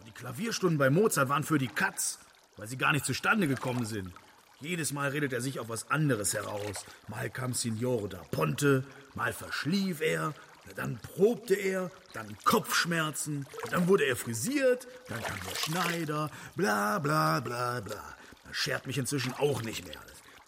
Die 0.07 0.11
Klavierstunden 0.11 0.77
bei 0.77 0.89
Mozart 0.89 1.27
waren 1.27 1.43
für 1.43 1.57
die 1.57 1.67
Katz, 1.67 2.17
weil 2.55 2.69
sie 2.69 2.77
gar 2.77 2.93
nicht 2.93 3.03
zustande 3.03 3.45
gekommen 3.45 3.83
sind. 3.85 4.13
Jedes 4.61 4.93
Mal 4.93 5.09
redet 5.09 5.33
er 5.33 5.41
sich 5.41 5.59
auf 5.59 5.67
was 5.67 5.91
anderes 5.91 6.33
heraus. 6.33 6.85
Mal 7.09 7.29
kam 7.29 7.53
Signore 7.53 8.07
da 8.07 8.21
Ponte, 8.31 8.85
mal 9.15 9.33
verschlief 9.33 9.99
er, 9.99 10.33
dann 10.77 10.97
probte 10.97 11.55
er, 11.55 11.91
dann 12.13 12.37
Kopfschmerzen, 12.45 13.45
dann 13.69 13.89
wurde 13.89 14.05
er 14.05 14.15
frisiert, 14.15 14.87
dann 15.09 15.21
kam 15.21 15.37
der 15.49 15.55
Schneider, 15.57 16.31
bla 16.55 16.99
bla 16.99 17.41
bla 17.41 17.81
bla. 17.81 18.15
Das 18.47 18.55
schert 18.55 18.87
mich 18.87 18.97
inzwischen 18.97 19.33
auch 19.33 19.61
nicht 19.61 19.85
mehr. 19.85 19.99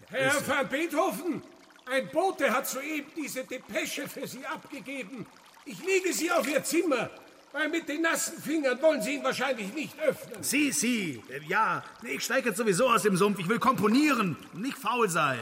Herr 0.07 0.47
van 0.47 0.69
Beethoven, 0.69 1.43
ein 1.85 2.09
Bote 2.11 2.49
hat 2.49 2.65
soeben 2.65 3.11
diese 3.17 3.43
Depesche 3.43 4.07
für 4.07 4.25
Sie 4.25 4.45
abgegeben. 4.45 5.27
Ich 5.67 5.85
lege 5.85 6.13
sie 6.13 6.31
auf 6.31 6.47
Ihr 6.47 6.63
Zimmer, 6.63 7.09
weil 7.51 7.67
mit 7.67 7.89
den 7.89 8.01
nassen 8.01 8.41
Fingern 8.41 8.81
wollen 8.81 9.01
Sie 9.01 9.15
ihn 9.15 9.23
wahrscheinlich 9.23 9.73
nicht 9.73 9.99
öffnen. 9.99 10.41
Sie, 10.41 10.71
sie, 10.71 11.21
äh, 11.29 11.41
ja, 11.45 11.83
ich 12.03 12.23
steige 12.23 12.49
jetzt 12.49 12.57
sowieso 12.57 12.89
aus 12.89 13.03
dem 13.03 13.17
Sumpf. 13.17 13.39
Ich 13.39 13.49
will 13.49 13.59
komponieren 13.59 14.37
und 14.53 14.61
nicht 14.61 14.77
faul 14.77 15.09
sein. 15.09 15.39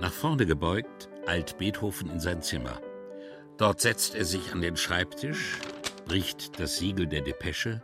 Nach 0.00 0.12
vorne 0.12 0.46
gebeugt 0.46 1.08
eilt 1.26 1.58
Beethoven 1.58 2.10
in 2.10 2.20
sein 2.20 2.42
Zimmer. 2.42 2.80
Dort 3.58 3.80
setzt 3.80 4.14
er 4.14 4.24
sich 4.24 4.52
an 4.52 4.60
den 4.60 4.76
Schreibtisch, 4.76 5.58
bricht 6.06 6.60
das 6.60 6.78
Siegel 6.78 7.06
der 7.08 7.22
Depesche 7.22 7.82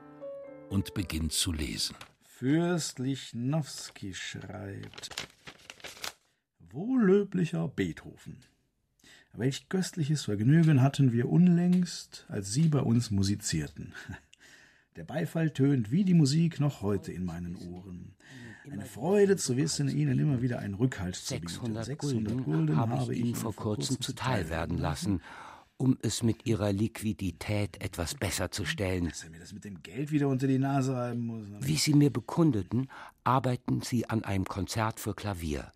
und 0.68 0.94
beginnt 0.94 1.32
zu 1.32 1.52
lesen. 1.52 1.96
Fürst 2.22 3.00
Lichnowsky 3.00 4.14
schreibt. 4.14 5.10
Wohllöblicher 6.70 7.66
Beethoven. 7.68 8.44
Welch 9.38 9.68
köstliches 9.68 10.24
Vergnügen 10.24 10.82
hatten 10.82 11.12
wir 11.12 11.28
unlängst, 11.28 12.26
als 12.28 12.52
Sie 12.52 12.66
bei 12.66 12.80
uns 12.80 13.12
musizierten. 13.12 13.94
Der 14.96 15.04
Beifall 15.04 15.50
tönt 15.50 15.92
wie 15.92 16.02
die 16.02 16.14
Musik 16.14 16.58
noch 16.58 16.82
heute 16.82 17.12
in 17.12 17.24
meinen 17.24 17.54
Ohren. 17.54 18.16
Eine 18.68 18.84
Freude 18.84 19.36
zu 19.36 19.56
wissen, 19.56 19.88
Ihnen 19.88 20.18
immer 20.18 20.42
wieder 20.42 20.58
einen 20.58 20.74
Rückhalt 20.74 21.14
zu 21.14 21.38
bieten. 21.38 21.80
600 21.80 22.44
Gulden 22.44 22.76
habe 22.76 23.14
ich 23.14 23.20
Ihnen 23.20 23.36
vor 23.36 23.54
kurzem 23.54 24.00
zuteil 24.00 24.50
werden 24.50 24.76
lassen. 24.76 25.20
um 25.80 25.96
es 26.02 26.24
mit 26.24 26.44
ihrer 26.44 26.72
Liquidität 26.72 27.80
etwas 27.80 28.16
besser 28.16 28.50
zu 28.50 28.64
stellen. 28.64 29.04
Dass 29.04 29.22
er 29.22 29.30
mir 29.30 29.38
das 29.38 29.52
mit 29.52 29.64
dem 29.64 29.80
Geld 29.84 30.10
wieder 30.10 30.26
unter 30.26 30.48
die 30.48 30.58
Nase 30.58 30.96
reiben 30.96 31.24
muss. 31.24 31.46
Wie 31.60 31.76
Sie 31.76 31.94
mir 31.94 32.12
bekundeten, 32.12 32.88
arbeiten 33.22 33.82
Sie 33.82 34.10
an 34.10 34.24
einem 34.24 34.44
Konzert 34.44 34.98
für 34.98 35.14
Klavier. 35.14 35.70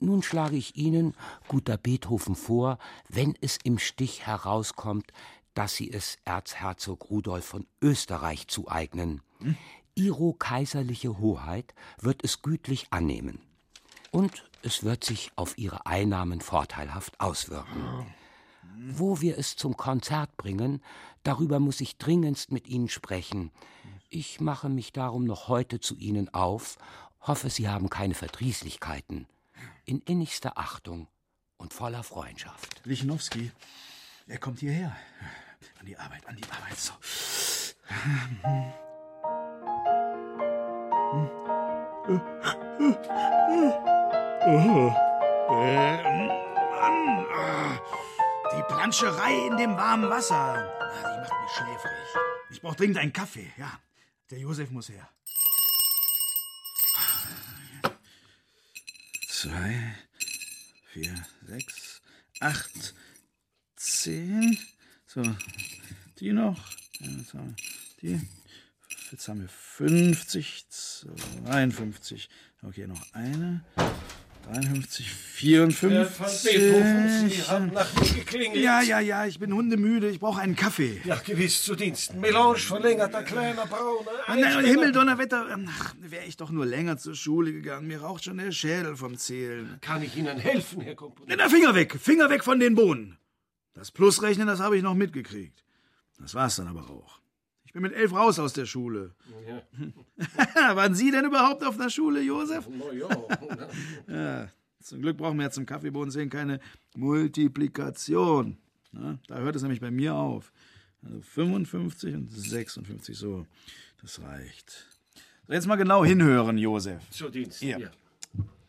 Nun 0.00 0.22
schlage 0.22 0.56
ich 0.56 0.76
Ihnen, 0.76 1.14
guter 1.46 1.76
Beethoven, 1.76 2.34
vor, 2.34 2.78
wenn 3.08 3.34
es 3.40 3.58
im 3.62 3.78
Stich 3.78 4.26
herauskommt, 4.26 5.12
dass 5.54 5.74
Sie 5.74 5.90
es 5.90 6.18
Erzherzog 6.24 7.10
Rudolf 7.10 7.44
von 7.44 7.66
Österreich 7.80 8.48
zueignen. 8.48 9.22
Ihro 9.94 10.32
kaiserliche 10.32 11.18
Hoheit 11.18 11.74
wird 12.00 12.22
es 12.22 12.42
gütlich 12.42 12.86
annehmen. 12.90 13.40
Und 14.10 14.48
es 14.62 14.84
wird 14.84 15.04
sich 15.04 15.32
auf 15.36 15.58
Ihre 15.58 15.86
Einnahmen 15.86 16.40
vorteilhaft 16.40 17.20
auswirken. 17.20 18.06
Wo 18.90 19.20
wir 19.20 19.38
es 19.38 19.56
zum 19.56 19.76
Konzert 19.76 20.36
bringen, 20.36 20.82
darüber 21.24 21.58
muss 21.58 21.80
ich 21.80 21.98
dringendst 21.98 22.52
mit 22.52 22.68
Ihnen 22.68 22.88
sprechen. 22.88 23.50
Ich 24.10 24.40
mache 24.40 24.68
mich 24.68 24.92
darum 24.92 25.24
noch 25.24 25.48
heute 25.48 25.80
zu 25.80 25.96
Ihnen 25.96 26.32
auf, 26.32 26.78
hoffe, 27.20 27.50
Sie 27.50 27.68
haben 27.68 27.90
keine 27.90 28.14
Verdrießlichkeiten. 28.14 29.26
In 29.84 30.00
innigster 30.02 30.58
Achtung 30.58 31.08
und 31.56 31.72
voller 31.72 32.02
Freundschaft. 32.02 32.80
Lichnowski, 32.84 33.50
er 34.26 34.38
kommt 34.38 34.60
hierher. 34.60 34.96
An 35.80 35.86
die 35.86 35.96
Arbeit, 35.96 36.26
an 36.26 36.36
die 36.36 36.44
Arbeit. 36.44 36.78
So. 36.78 36.92
Mann, 46.80 47.26
die 48.56 48.62
Planscherei 48.68 49.46
in 49.46 49.56
dem 49.56 49.76
warmen 49.76 50.08
Wasser, 50.10 50.70
die 51.00 51.20
macht 51.20 51.42
mich 51.42 51.52
schläfrig. 51.52 51.92
Ich 52.50 52.60
brauche 52.60 52.76
dringend 52.76 52.98
einen 52.98 53.12
Kaffee. 53.12 53.52
Ja, 53.56 53.80
der 54.30 54.38
Josef 54.38 54.70
muss 54.70 54.88
her. 54.88 55.08
Zwei, 59.40 59.94
vier, 60.92 61.14
sechs, 61.46 62.02
acht, 62.40 62.92
zehn. 63.76 64.58
So, 65.06 65.22
die 66.18 66.32
noch. 66.32 66.60
Jetzt 66.98 67.34
haben 67.34 67.54
wir 67.54 68.18
die. 68.18 68.28
Jetzt 69.12 69.28
haben 69.28 69.42
wir 69.42 69.48
50, 69.48 70.66
52. 70.68 72.28
Okay, 72.64 72.88
noch 72.88 73.12
eine. 73.12 73.64
53, 74.52 75.10
54. 75.10 75.90
Herr 75.90 76.18
van 76.18 76.30
Beethoven, 76.42 77.30
Sie 77.30 77.42
haben 77.42 77.72
nach 77.72 77.94
mir 77.94 78.14
geklingelt. 78.14 78.62
Ja, 78.62 78.80
ja, 78.80 78.98
ja, 78.98 79.26
ich 79.26 79.38
bin 79.38 79.52
hundemüde. 79.52 80.08
Ich 80.08 80.20
brauche 80.20 80.40
einen 80.40 80.56
Kaffee. 80.56 81.00
Ja, 81.04 81.16
gewiss 81.16 81.62
zu 81.62 81.74
Diensten. 81.74 82.20
Melange 82.20 82.56
verlängerter 82.56 83.22
kleiner 83.22 83.66
Brauner. 83.66 84.10
Ah, 84.26 84.36
nein, 84.36 84.64
Himmeldonnerwetter. 84.64 85.46
Ach, 85.68 85.94
wäre 86.00 86.24
ich 86.24 86.36
doch 86.36 86.50
nur 86.50 86.64
länger 86.64 86.96
zur 86.96 87.14
Schule 87.14 87.52
gegangen. 87.52 87.86
Mir 87.86 88.00
raucht 88.00 88.24
schon 88.24 88.38
der 88.38 88.52
Schädel 88.52 88.96
vom 88.96 89.18
Zählen. 89.18 89.78
Kann 89.82 90.02
ich 90.02 90.16
Ihnen 90.16 90.38
helfen, 90.38 90.80
Herr 90.80 90.94
Komponist? 90.94 91.38
Na, 91.38 91.48
Finger 91.48 91.74
weg. 91.74 91.98
Finger 92.00 92.30
weg 92.30 92.42
von 92.42 92.58
den 92.58 92.74
Bohnen. 92.74 93.18
Das 93.74 93.90
Plusrechnen, 93.90 94.46
das 94.46 94.60
habe 94.60 94.76
ich 94.76 94.82
noch 94.82 94.94
mitgekriegt. 94.94 95.62
Das 96.18 96.34
war's 96.34 96.56
dann 96.56 96.68
aber 96.68 96.88
auch. 96.90 97.20
Bin 97.78 97.92
mit 97.92 97.94
elf 97.94 98.12
raus 98.12 98.40
aus 98.40 98.54
der 98.54 98.66
Schule. 98.66 99.14
Ja. 99.46 100.74
Waren 100.76 100.96
Sie 100.96 101.12
denn 101.12 101.24
überhaupt 101.24 101.62
auf 101.62 101.78
einer 101.78 101.90
Schule, 101.90 102.20
Josef? 102.20 102.68
Ja. 102.92 103.08
Ja, 104.08 104.48
zum 104.82 105.00
Glück 105.00 105.16
brauchen 105.16 105.38
wir 105.38 105.44
ja 105.44 105.50
zum 105.52 105.64
Kaffeebohnen 105.64 106.10
sehen 106.10 106.28
keine 106.28 106.58
Multiplikation. 106.96 108.58
Na, 108.90 109.20
da 109.28 109.36
hört 109.38 109.54
es 109.54 109.62
nämlich 109.62 109.80
bei 109.80 109.92
mir 109.92 110.16
auf. 110.16 110.52
Also 111.04 111.20
55 111.20 112.14
und 112.16 112.32
56, 112.32 113.16
so. 113.16 113.46
Das 114.02 114.20
reicht. 114.22 114.88
So, 115.46 115.52
jetzt 115.52 115.68
mal 115.68 115.76
genau 115.76 116.04
hinhören, 116.04 116.58
Josef. 116.58 117.08
Zu 117.10 117.28
Diensten, 117.28 117.64
Hier. 117.64 117.78
ja. 117.78 117.90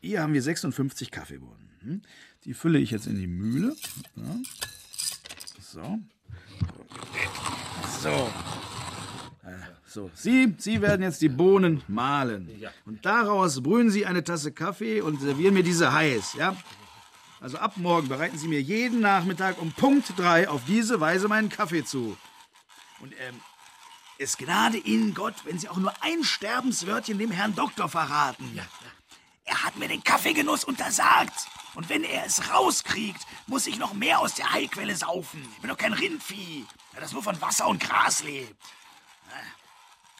Hier 0.02 0.22
haben 0.22 0.34
wir 0.34 0.43
56 0.43 1.10
Kaffeebohnen. 1.10 1.72
Hm? 1.82 2.02
Die 2.43 2.54
fülle 2.54 2.78
ich 2.78 2.91
jetzt 2.91 3.08
in 3.08 3.15
die 3.15 3.26
Mühle. 3.26 3.76
Ja. 4.15 4.36
So. 5.60 5.98
So. 8.04 8.30
Äh, 9.49 9.71
So, 9.85 10.12
Sie, 10.13 10.53
Sie 10.57 10.81
werden 10.81 11.01
jetzt 11.01 11.21
die 11.21 11.29
Bohnen 11.29 11.83
mahlen. 11.88 12.49
Ja. 12.59 12.69
Und 12.85 13.05
daraus 13.05 13.62
brühen 13.62 13.89
Sie 13.89 14.05
eine 14.05 14.23
Tasse 14.23 14.51
Kaffee 14.51 15.01
und 15.01 15.19
servieren 15.19 15.53
mir 15.53 15.63
diese 15.63 15.91
heiß, 15.91 16.33
ja? 16.35 16.55
Also 17.41 17.57
ab 17.57 17.77
morgen 17.77 18.07
bereiten 18.09 18.38
Sie 18.38 18.47
mir 18.47 18.62
jeden 18.62 18.99
Nachmittag 18.99 19.62
um 19.62 19.71
Punkt 19.71 20.13
drei 20.17 20.49
auf 20.49 20.62
diese 20.67 20.99
Weise 20.99 21.27
meinen 21.27 21.49
Kaffee 21.49 21.85
zu. 21.85 22.17
Und 22.99 23.13
ähm, 23.13 23.39
es 24.17 24.38
gnade 24.38 24.77
Ihnen 24.77 25.13
Gott, 25.13 25.35
wenn 25.45 25.57
Sie 25.57 25.69
auch 25.69 25.77
nur 25.77 25.93
ein 26.01 26.23
Sterbenswörtchen 26.23 27.17
dem 27.17 27.31
Herrn 27.31 27.55
Doktor 27.55 27.88
verraten. 27.88 28.51
Ja, 28.53 28.63
Er 29.45 29.63
hat 29.63 29.77
mir 29.77 29.88
den 29.88 30.03
Kaffeegenuss 30.03 30.65
untersagt. 30.65 31.47
Und 31.75 31.88
wenn 31.88 32.03
er 32.03 32.25
es 32.25 32.51
rauskriegt, 32.51 33.21
muss 33.47 33.67
ich 33.67 33.77
noch 33.79 33.93
mehr 33.93 34.19
aus 34.19 34.33
der 34.35 34.51
Heilquelle 34.51 34.95
saufen. 34.95 35.41
Ich 35.55 35.62
bin 35.62 35.69
doch 35.69 35.77
kein 35.77 35.93
Rindvieh, 35.93 36.65
das 36.99 37.13
nur 37.13 37.23
von 37.23 37.39
Wasser 37.41 37.67
und 37.67 37.79
Gras 37.81 38.21
lebt. 38.23 38.53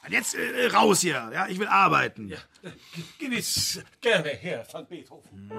Und 0.06 0.14
jetzt 0.14 0.34
äh, 0.36 0.68
raus 0.68 1.02
hier, 1.02 1.30
ja? 1.34 1.48
Ich 1.48 1.60
will 1.60 1.68
arbeiten. 1.68 2.30
Ja, 2.30 2.38
gewiss. 3.20 3.84
Gerne, 4.02 4.30
Herr 4.30 4.66
van 4.72 4.88
Beethoven. 4.88 5.52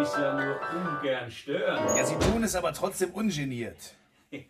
Ich 0.00 0.14
will 0.16 0.22
ja 0.22 0.32
nur 0.34 0.60
ungern 0.72 1.30
stören. 1.30 1.96
Ja, 1.96 2.04
Sie 2.04 2.16
tun 2.18 2.42
es 2.42 2.54
aber 2.54 2.72
trotzdem 2.72 3.10
ungeniert. 3.10 3.94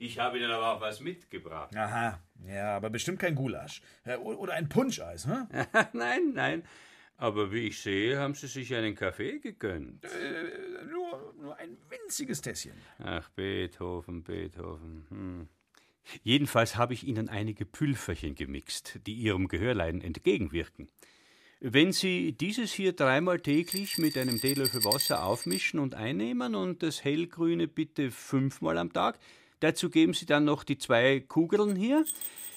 Ich 0.00 0.18
habe 0.18 0.38
Ihnen 0.38 0.50
aber 0.50 0.72
auch 0.72 0.80
was 0.80 1.00
mitgebracht. 1.00 1.76
Aha, 1.76 2.18
ja, 2.48 2.74
aber 2.74 2.88
bestimmt 2.88 3.18
kein 3.18 3.34
Gulasch. 3.34 3.82
Äh, 4.06 4.16
Oder 4.16 4.54
ein 4.54 4.66
Punscheis, 4.66 5.26
hm? 5.26 5.46
nein, 5.92 6.32
nein. 6.32 6.62
Aber 7.18 7.52
wie 7.52 7.66
ich 7.66 7.82
sehe, 7.82 8.18
haben 8.18 8.32
Sie 8.32 8.46
sich 8.46 8.74
einen 8.74 8.94
Kaffee 8.94 9.40
gegönnt. 9.40 10.06
Äh, 10.06 10.86
nur, 10.90 11.34
nur 11.38 11.54
ein 11.58 11.76
winziges 11.90 12.40
Tässchen. 12.40 12.72
Ach, 12.98 13.28
Beethoven, 13.36 14.22
Beethoven. 14.22 15.06
Hm. 15.10 15.48
Jedenfalls 16.22 16.76
habe 16.76 16.94
ich 16.94 17.06
Ihnen 17.06 17.28
einige 17.28 17.66
Pülferchen 17.66 18.34
gemixt, 18.34 19.00
die 19.06 19.12
Ihrem 19.12 19.48
Gehörleiden 19.48 20.00
entgegenwirken. 20.00 20.88
Wenn 21.60 21.92
Sie 21.92 22.32
dieses 22.32 22.72
hier 22.72 22.94
dreimal 22.94 23.38
täglich 23.38 23.98
mit 23.98 24.16
einem 24.16 24.40
Teelöffel 24.40 24.82
Wasser 24.82 25.24
aufmischen 25.24 25.78
und 25.78 25.94
einnehmen 25.94 26.54
und 26.54 26.82
das 26.82 27.04
hellgrüne 27.04 27.68
bitte 27.68 28.10
fünfmal 28.10 28.78
am 28.78 28.94
Tag, 28.94 29.18
dazu 29.60 29.90
geben 29.90 30.14
Sie 30.14 30.26
dann 30.26 30.44
noch 30.44 30.64
die 30.64 30.78
zwei 30.78 31.20
Kugeln 31.20 31.76
hier. 31.76 32.04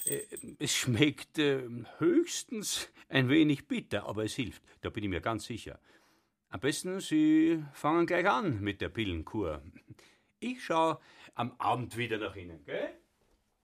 Äh, 0.06 0.20
Es 0.58 0.74
schmeckt 0.74 1.38
äh, 1.38 1.62
höchstens 1.98 2.88
ein 3.08 3.28
wenig 3.28 3.68
bitter, 3.68 4.06
aber 4.06 4.24
es 4.24 4.34
hilft, 4.34 4.62
da 4.82 4.90
bin 4.90 5.04
ich 5.04 5.10
mir 5.10 5.20
ganz 5.20 5.44
sicher. 5.44 5.78
Am 6.48 6.60
besten, 6.60 7.00
Sie 7.00 7.62
fangen 7.72 8.06
gleich 8.06 8.28
an 8.28 8.60
mit 8.60 8.80
der 8.80 8.88
Pillenkur. 8.88 9.62
Ich 10.40 10.64
schaue 10.64 10.98
am 11.34 11.52
Abend 11.58 11.96
wieder 11.96 12.18
nach 12.18 12.36
Ihnen, 12.36 12.64
gell? 12.64 12.90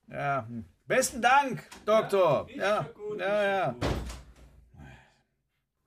Ja, 0.08 0.46
hm. 0.48 0.64
besten 0.86 1.22
Dank, 1.22 1.62
Doktor. 1.84 2.48
Ja, 2.54 2.88
ja, 3.18 3.44
ja. 3.44 3.76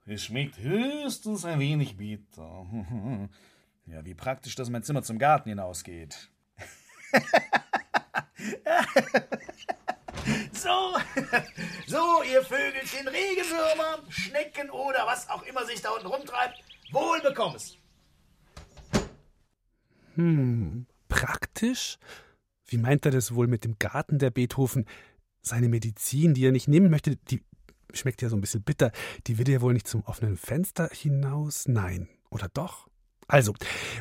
Es 0.06 0.26
schmeckt 0.26 0.58
höchstens 0.60 1.46
ein 1.46 1.60
wenig 1.60 1.98
bitter. 1.98 2.66
Ja, 3.86 4.06
wie 4.06 4.14
praktisch, 4.14 4.56
dass 4.56 4.70
mein 4.70 4.84
Zimmer 4.84 5.04
zum 5.04 5.18
Garten 5.20 5.50
hinausgeht. 5.50 6.30
so, 10.54 10.98
so, 11.88 12.24
ihr 12.24 12.44
Vögelchen, 12.44 13.08
Regenwürmer, 13.08 14.04
Schnecken 14.10 14.70
oder 14.70 15.06
was 15.06 15.30
auch 15.30 15.44
immer 15.44 15.66
sich 15.66 15.82
da 15.82 15.92
unten 15.92 16.08
rumtreibt, 16.08 16.60
wohl 16.92 17.22
bekomm's. 17.22 17.78
Hm, 20.16 20.88
praktisch? 21.08 21.98
Wie 22.66 22.78
meint 22.78 23.06
er 23.06 23.12
das 23.12 23.36
wohl 23.36 23.48
mit 23.48 23.64
dem 23.64 23.78
Garten 23.80 24.20
der 24.20 24.32
Beethoven? 24.32 24.86
Seine 25.42 25.70
Medizin, 25.70 26.34
die 26.34 26.46
er 26.46 26.52
nicht 26.52 26.68
nehmen 26.68 26.90
möchte, 26.90 27.16
die 27.18 27.42
schmeckt 27.94 28.22
ja 28.22 28.30
so 28.30 28.36
ein 28.36 28.42
bisschen 28.42 28.64
bitter. 28.64 28.92
Die 29.28 29.38
will 29.38 29.50
er 29.50 29.62
wohl 29.62 29.74
nicht 29.74 29.88
zum 29.88 30.04
offenen 30.06 30.38
Fenster 30.38 30.90
hinaus? 30.92 31.68
Nein. 31.68 32.10
Oder 32.30 32.50
doch? 32.50 32.88
Also, 33.28 33.54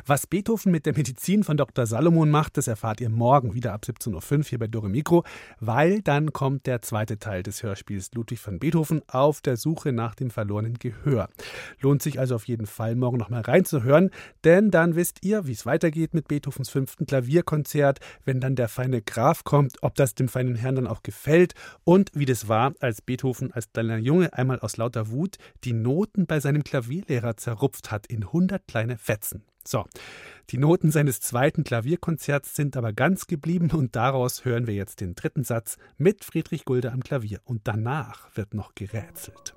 was 0.05 0.27
Beethoven 0.27 0.71
mit 0.71 0.85
der 0.85 0.95
Medizin 0.95 1.43
von 1.43 1.57
Dr. 1.57 1.85
Salomon 1.85 2.29
macht, 2.29 2.57
das 2.57 2.67
erfahrt 2.67 3.01
ihr 3.01 3.09
morgen 3.09 3.53
wieder 3.53 3.73
ab 3.73 3.83
17.05 3.85 4.37
Uhr 4.37 4.43
hier 4.43 4.59
bei 4.59 4.67
Dore 4.67 4.89
Mikro, 4.89 5.23
weil 5.59 6.01
dann 6.01 6.33
kommt 6.33 6.65
der 6.65 6.81
zweite 6.81 7.19
Teil 7.19 7.43
des 7.43 7.63
Hörspiels 7.63 8.11
Ludwig 8.13 8.45
van 8.45 8.59
Beethoven 8.59 9.01
auf 9.07 9.41
der 9.41 9.57
Suche 9.57 9.93
nach 9.93 10.15
dem 10.15 10.29
verlorenen 10.29 10.77
Gehör. 10.77 11.29
Lohnt 11.79 12.01
sich 12.01 12.19
also 12.19 12.35
auf 12.35 12.47
jeden 12.47 12.67
Fall, 12.67 12.95
morgen 12.95 13.17
nochmal 13.17 13.41
reinzuhören, 13.41 14.09
denn 14.43 14.71
dann 14.71 14.95
wisst 14.95 15.23
ihr, 15.23 15.47
wie 15.47 15.53
es 15.53 15.65
weitergeht 15.65 16.13
mit 16.13 16.27
Beethovens 16.27 16.69
fünften 16.69 17.05
Klavierkonzert, 17.05 17.99
wenn 18.25 18.39
dann 18.39 18.55
der 18.55 18.67
feine 18.67 19.01
Graf 19.01 19.43
kommt, 19.43 19.77
ob 19.81 19.95
das 19.95 20.15
dem 20.15 20.27
feinen 20.27 20.55
Herrn 20.55 20.75
dann 20.75 20.87
auch 20.87 21.03
gefällt 21.03 21.53
und 21.83 22.11
wie 22.13 22.25
das 22.25 22.47
war, 22.47 22.73
als 22.79 23.01
Beethoven 23.01 23.51
als 23.53 23.71
kleiner 23.71 23.97
Junge 23.97 24.33
einmal 24.33 24.59
aus 24.59 24.77
lauter 24.77 25.09
Wut 25.09 25.37
die 25.63 25.73
Noten 25.73 26.25
bei 26.25 26.39
seinem 26.39 26.63
Klavierlehrer 26.63 27.37
zerrupft 27.37 27.91
hat 27.91 28.07
in 28.07 28.31
hundert 28.31 28.67
kleine 28.67 28.97
Fetzen. 28.97 29.12
Fetzen. 29.13 29.43
So, 29.63 29.85
die 30.49 30.57
Noten 30.57 30.89
seines 30.89 31.21
zweiten 31.21 31.63
Klavierkonzerts 31.63 32.55
sind 32.55 32.75
aber 32.75 32.93
ganz 32.93 33.27
geblieben 33.27 33.69
und 33.71 33.95
daraus 33.95 34.43
hören 34.43 34.65
wir 34.65 34.73
jetzt 34.73 35.01
den 35.01 35.13
dritten 35.13 35.43
Satz 35.43 35.77
mit 35.97 36.23
Friedrich 36.23 36.65
Gulde 36.65 36.91
am 36.91 37.03
Klavier 37.03 37.39
und 37.45 37.67
danach 37.67 38.35
wird 38.35 38.55
noch 38.55 38.73
gerätselt. 38.73 39.53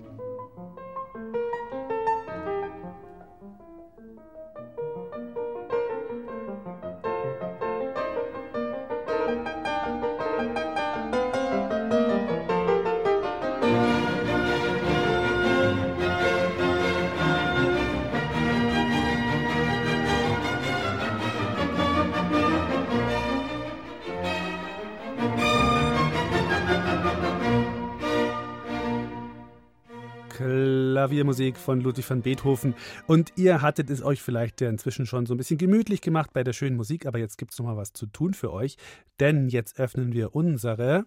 Klaviermusik 31.17 31.57
von 31.57 31.81
Ludwig 31.81 32.11
van 32.11 32.21
Beethoven. 32.21 32.75
Und 33.07 33.33
ihr 33.37 33.62
hattet 33.62 33.89
es 33.89 34.03
euch 34.03 34.21
vielleicht 34.21 34.61
ja 34.61 34.69
inzwischen 34.69 35.07
schon 35.07 35.25
so 35.25 35.33
ein 35.33 35.39
bisschen 35.39 35.57
gemütlich 35.57 36.03
gemacht 36.03 36.35
bei 36.35 36.45
der 36.45 36.53
schönen 36.53 36.77
Musik, 36.77 37.07
aber 37.07 37.19
jetzt 37.19 37.39
gibt 37.39 37.53
es 37.53 37.59
noch 37.59 37.64
mal 37.64 37.77
was 37.79 37.95
zu 37.95 38.05
tun 38.05 38.35
für 38.35 38.53
euch, 38.53 38.77
denn 39.19 39.49
jetzt 39.49 39.81
öffnen 39.81 40.12
wir 40.12 40.35
unsere 40.35 41.07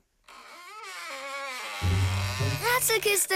Ratzelkiste! 2.76 3.36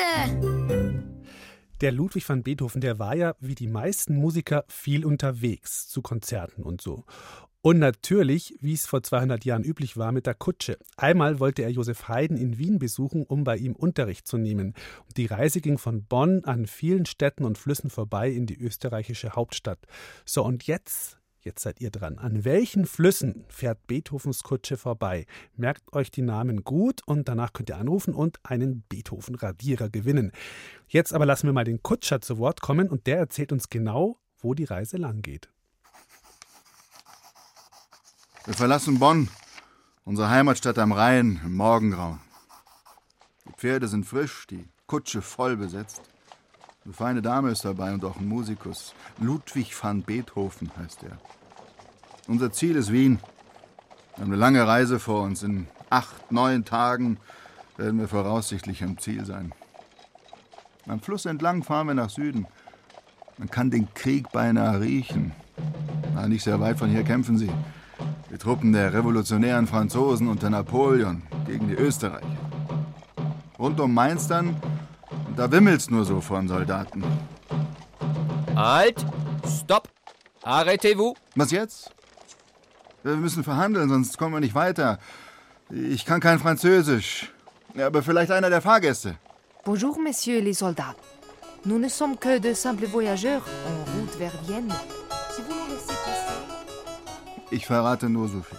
Der 1.79 1.91
Ludwig 1.91 2.27
van 2.27 2.41
Beethoven, 2.41 2.81
der 2.81 2.97
war 2.97 3.15
ja 3.15 3.35
wie 3.39 3.53
die 3.53 3.67
meisten 3.67 4.15
Musiker 4.15 4.65
viel 4.67 5.05
unterwegs 5.05 5.87
zu 5.89 6.01
Konzerten 6.01 6.63
und 6.63 6.81
so. 6.81 7.03
Und 7.65 7.79
natürlich, 7.79 8.57
wie 8.59 8.73
es 8.73 8.85
vor 8.85 9.03
200 9.03 9.45
Jahren 9.45 9.63
üblich 9.63 9.95
war, 9.95 10.11
mit 10.11 10.25
der 10.25 10.33
Kutsche. 10.33 10.77
Einmal 10.97 11.39
wollte 11.39 11.61
er 11.61 11.69
Josef 11.69 12.09
Haydn 12.09 12.35
in 12.35 12.57
Wien 12.57 12.77
besuchen, 12.77 13.23
um 13.23 13.45
bei 13.45 13.55
ihm 13.55 13.73
Unterricht 13.73 14.27
zu 14.27 14.37
nehmen. 14.37 14.73
Und 15.05 15.15
die 15.15 15.27
Reise 15.27 15.61
ging 15.61 15.77
von 15.77 16.03
Bonn 16.03 16.43
an 16.43 16.67
vielen 16.67 17.05
Städten 17.05 17.45
und 17.45 17.57
Flüssen 17.57 17.89
vorbei 17.89 18.29
in 18.29 18.47
die 18.47 18.59
österreichische 18.59 19.37
Hauptstadt. 19.37 19.79
So, 20.25 20.43
und 20.43 20.67
jetzt 20.67 21.17
Jetzt 21.39 21.63
seid 21.63 21.81
ihr 21.81 21.89
dran. 21.89 22.19
An 22.19 22.45
welchen 22.45 22.85
Flüssen 22.85 23.43
fährt 23.49 23.85
Beethovens 23.85 24.43
Kutsche 24.43 24.77
vorbei? 24.77 25.25
Merkt 25.57 25.91
euch 25.91 26.09
die 26.09 26.21
Namen 26.21 26.63
gut 26.63 27.01
und 27.05 27.27
danach 27.27 27.51
könnt 27.51 27.69
ihr 27.69 27.77
anrufen 27.77 28.13
und 28.13 28.39
einen 28.43 28.83
Beethoven-Radierer 28.87 29.89
gewinnen. 29.89 30.31
Jetzt 30.87 31.13
aber 31.13 31.25
lassen 31.25 31.47
wir 31.47 31.53
mal 31.53 31.65
den 31.65 31.83
Kutscher 31.83 32.21
zu 32.21 32.37
Wort 32.37 32.61
kommen 32.61 32.89
und 32.89 33.07
der 33.07 33.17
erzählt 33.17 33.51
uns 33.51 33.69
genau, 33.69 34.17
wo 34.37 34.53
die 34.53 34.63
Reise 34.63 34.95
lang 34.95 35.21
geht. 35.21 35.49
Wir 38.45 38.53
verlassen 38.53 38.99
Bonn, 38.99 39.29
unsere 40.03 40.29
Heimatstadt 40.29 40.77
am 40.77 40.91
Rhein, 40.91 41.39
im 41.45 41.55
Morgengrauen. 41.55 42.19
Die 43.47 43.53
Pferde 43.53 43.87
sind 43.87 44.05
frisch, 44.05 44.47
die 44.47 44.67
Kutsche 44.85 45.21
voll 45.21 45.55
besetzt. 45.55 46.01
Eine 46.83 46.93
feine 46.93 47.21
Dame 47.21 47.51
ist 47.51 47.63
dabei 47.63 47.93
und 47.93 48.03
auch 48.03 48.17
ein 48.17 48.27
Musikus. 48.27 48.93
Ludwig 49.17 49.81
van 49.81 50.01
Beethoven 50.01 50.69
heißt 50.75 51.03
er. 51.03 51.17
Unser 52.27 52.51
Ziel 52.51 52.75
ist 52.75 52.91
Wien. 52.91 53.19
Wir 54.15 54.25
haben 54.25 54.31
eine 54.33 54.41
lange 54.41 54.67
Reise 54.67 54.99
vor 54.99 55.21
uns. 55.21 55.41
In 55.41 55.67
acht, 55.89 56.29
neun 56.29 56.65
Tagen 56.65 57.19
werden 57.77 57.97
wir 57.97 58.09
voraussichtlich 58.09 58.83
am 58.83 58.97
Ziel 58.97 59.23
sein. 59.23 59.53
Am 60.85 60.99
Fluss 60.99 61.25
entlang 61.25 61.63
fahren 61.63 61.87
wir 61.87 61.93
nach 61.93 62.09
Süden. 62.09 62.45
Man 63.37 63.49
kann 63.49 63.71
den 63.71 63.93
Krieg 63.93 64.33
beinahe 64.33 64.81
riechen. 64.81 65.31
Na, 66.13 66.27
nicht 66.27 66.43
sehr 66.43 66.59
weit 66.59 66.77
von 66.77 66.89
hier 66.89 67.03
kämpfen 67.03 67.37
sie. 67.37 67.49
Die 68.33 68.39
Truppen 68.39 68.73
der 68.73 68.91
revolutionären 68.91 69.67
Franzosen 69.67 70.27
unter 70.27 70.49
Napoleon 70.49 71.21
gegen 71.45 71.67
die 71.67 71.75
Österreicher. 71.75 72.25
Rund 73.59 73.79
um 73.79 73.93
Mainz 73.93 74.27
dann, 74.27 74.55
da 75.37 75.51
wimmelt's 75.51 75.91
nur 75.91 76.03
so 76.03 76.19
von 76.19 76.47
Soldaten. 76.47 77.03
Halt! 78.55 79.05
Stopp! 79.47 79.87
Arrêtez-vous! 80.41 81.13
Was 81.35 81.51
jetzt? 81.51 81.91
Wir 83.03 83.17
müssen 83.17 83.43
verhandeln, 83.43 83.89
sonst 83.89 84.17
kommen 84.17 84.33
wir 84.33 84.39
nicht 84.39 84.55
weiter. 84.55 84.97
Ich 85.69 86.03
kann 86.03 86.19
kein 86.19 86.39
Französisch. 86.39 87.31
Aber 87.77 88.01
vielleicht 88.01 88.31
einer 88.31 88.49
der 88.49 88.61
Fahrgäste. 88.61 89.15
Bonjour, 89.63 89.95
messieurs 89.99 90.41
les 90.41 90.57
soldats. 90.57 90.95
Nous 91.65 91.77
ne 91.77 91.87
sommes 91.87 92.17
que 92.19 92.39
de 92.39 92.55
simples 92.55 92.87
voyageurs 92.91 93.43
en 93.67 93.99
route 93.99 94.15
vers 94.17 94.33
Vienne. 94.47 94.73
Ich 97.53 97.67
verrate 97.67 98.09
nur 98.09 98.27
so 98.27 98.41
viel. 98.41 98.57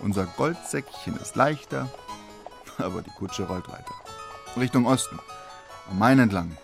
Unser 0.00 0.26
Goldsäckchen 0.36 1.16
ist 1.16 1.36
leichter, 1.36 1.88
aber 2.78 3.00
die 3.00 3.10
Kutsche 3.10 3.44
rollt 3.44 3.68
weiter. 3.68 3.94
Richtung 4.56 4.86
Osten, 4.86 5.18
am 5.90 5.98
Main 5.98 6.18
entlang. 6.18 6.56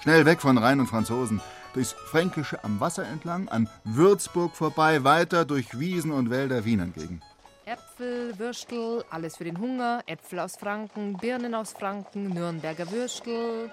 Schnell 0.00 0.26
weg 0.26 0.40
von 0.40 0.58
Rhein 0.58 0.78
und 0.78 0.86
Franzosen, 0.86 1.40
durchs 1.72 1.92
Fränkische 1.92 2.62
am 2.62 2.78
Wasser 2.78 3.06
entlang, 3.06 3.48
an 3.48 3.68
Würzburg 3.84 4.54
vorbei, 4.54 5.02
weiter 5.02 5.44
durch 5.44 5.78
Wiesen 5.78 6.12
und 6.12 6.30
Wälder 6.30 6.64
Wien 6.64 6.80
entgegen. 6.80 7.20
Äpfel, 7.64 8.38
Würstel, 8.38 9.04
alles 9.10 9.36
für 9.36 9.44
den 9.44 9.58
Hunger, 9.58 10.02
Äpfel 10.06 10.38
aus 10.38 10.56
Franken, 10.56 11.16
Birnen 11.16 11.54
aus 11.54 11.72
Franken, 11.72 12.28
Nürnberger 12.28 12.88
Würstel. 12.90 13.70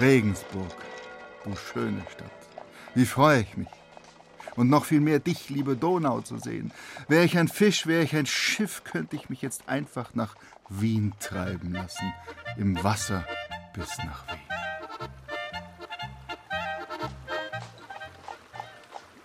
Regensburg, 0.00 0.74
du 1.44 1.54
schöne 1.54 2.02
Stadt. 2.10 2.30
Wie 2.94 3.06
freue 3.06 3.42
ich 3.42 3.56
mich 3.56 3.68
und 4.60 4.68
noch 4.68 4.84
viel 4.84 5.00
mehr 5.00 5.20
dich, 5.20 5.48
liebe 5.48 5.74
Donau, 5.74 6.20
zu 6.20 6.36
sehen. 6.36 6.70
Wäre 7.08 7.24
ich 7.24 7.38
ein 7.38 7.48
Fisch, 7.48 7.86
wäre 7.86 8.02
ich 8.02 8.14
ein 8.14 8.26
Schiff, 8.26 8.84
könnte 8.84 9.16
ich 9.16 9.30
mich 9.30 9.40
jetzt 9.40 9.66
einfach 9.70 10.14
nach 10.14 10.34
Wien 10.68 11.14
treiben 11.18 11.72
lassen. 11.72 12.12
Im 12.58 12.84
Wasser 12.84 13.24
bis 13.72 13.96
nach 14.04 14.28
Wien. 14.28 14.38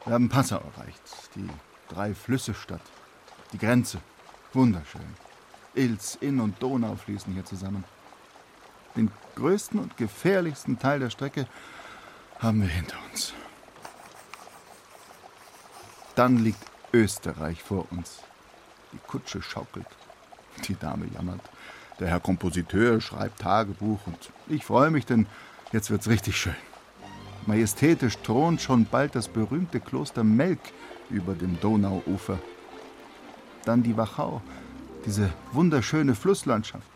Wir 0.06 0.14
haben 0.14 0.30
Passau 0.30 0.56
erreicht, 0.56 1.04
die 1.36 1.50
drei 1.90 2.14
Flüsse 2.14 2.54
Stadt, 2.54 2.80
die 3.52 3.58
Grenze. 3.58 4.00
Wunderschön. 4.54 5.02
Ilz, 5.74 6.18
Inn 6.22 6.40
und 6.40 6.64
Donau 6.64 6.96
fließen 6.96 7.34
hier 7.34 7.44
zusammen. 7.44 7.84
Den 8.96 9.12
größten 9.36 9.82
und 9.82 9.98
gefährlichsten 9.98 10.80
Teil 10.80 11.02
der 11.02 11.10
Strecke 11.10 11.46
haben 12.40 12.62
wir 12.62 12.70
hinter 12.70 12.96
uns. 13.12 13.34
Dann 16.16 16.38
liegt 16.38 16.64
Österreich 16.94 17.62
vor 17.62 17.86
uns. 17.92 18.20
Die 18.94 19.00
Kutsche 19.06 19.42
schaukelt. 19.42 19.88
Die 20.68 20.76
Dame 20.76 21.08
jammert. 21.14 21.42
Der 22.00 22.08
Herr 22.08 22.20
Kompositeur 22.20 23.00
schreibt 23.02 23.42
Tagebuch 23.42 24.00
und 24.06 24.32
ich 24.48 24.66
freue 24.66 24.92
mich, 24.92 25.06
denn 25.06 25.28
jetzt 25.72 25.92
wird's 25.92 26.08
richtig 26.08 26.38
schön. 26.38 26.56
Majestätisch 27.46 28.18
thront 28.18 28.62
schon 28.62 28.86
bald 28.86 29.16
das 29.16 29.28
berühmte 29.28 29.80
Kloster 29.80 30.24
Melk 30.24 30.60
über 31.10 31.34
dem 31.34 31.60
Donauufer. 31.60 32.40
Dann 33.66 33.84
die 33.84 33.96
Wachau, 33.96 34.42
diese 35.06 35.32
wunderschöne 35.52 36.16
Flusslandschaft 36.16 36.90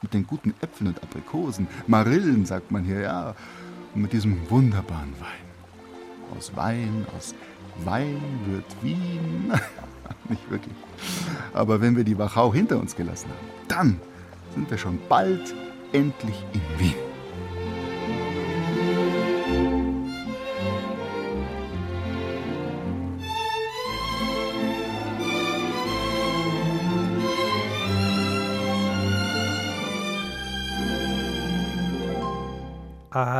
mit 0.00 0.14
den 0.14 0.26
guten 0.26 0.54
Äpfeln 0.60 0.88
und 0.88 1.02
Aprikosen, 1.02 1.66
Marillen 1.86 2.46
sagt 2.46 2.70
man 2.70 2.84
hier, 2.84 3.00
ja, 3.00 3.34
und 3.94 4.02
mit 4.02 4.12
diesem 4.12 4.48
wunderbaren 4.50 5.12
Wein. 5.20 5.43
Aus 6.36 6.52
Wein, 6.54 7.06
aus 7.16 7.34
Wein 7.84 8.20
wird 8.46 8.64
Wien. 8.82 9.52
Nicht 10.28 10.50
wirklich. 10.50 10.74
Aber 11.52 11.80
wenn 11.80 11.96
wir 11.96 12.04
die 12.04 12.18
Wachau 12.18 12.52
hinter 12.52 12.78
uns 12.78 12.96
gelassen 12.96 13.30
haben, 13.30 13.64
dann 13.68 14.00
sind 14.54 14.70
wir 14.70 14.78
schon 14.78 14.98
bald 15.08 15.54
endlich 15.92 16.44
in 16.52 16.60
Wien. 16.78 17.03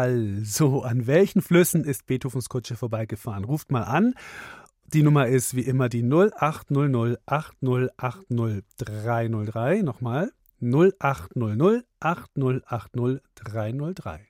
Also, 0.05 0.83
an 0.83 1.07
welchen 1.07 1.41
Flüssen 1.41 1.83
ist 1.83 2.05
Beethovens 2.05 2.51
Kutsche 2.51 2.77
vorbeigefahren? 2.77 3.45
Ruft 3.45 3.73
mal 3.73 3.85
an. 3.85 4.13
Die 4.85 5.03
Nummer 5.03 5.29
ist 5.29 5.57
wie 5.57 5.63
immer 5.63 5.89
die 5.89 6.03
0800 6.03 7.23
8080 7.25 8.65
303. 8.77 9.81
Nochmal 9.81 10.31
0800 10.61 11.87
8080 12.01 14.21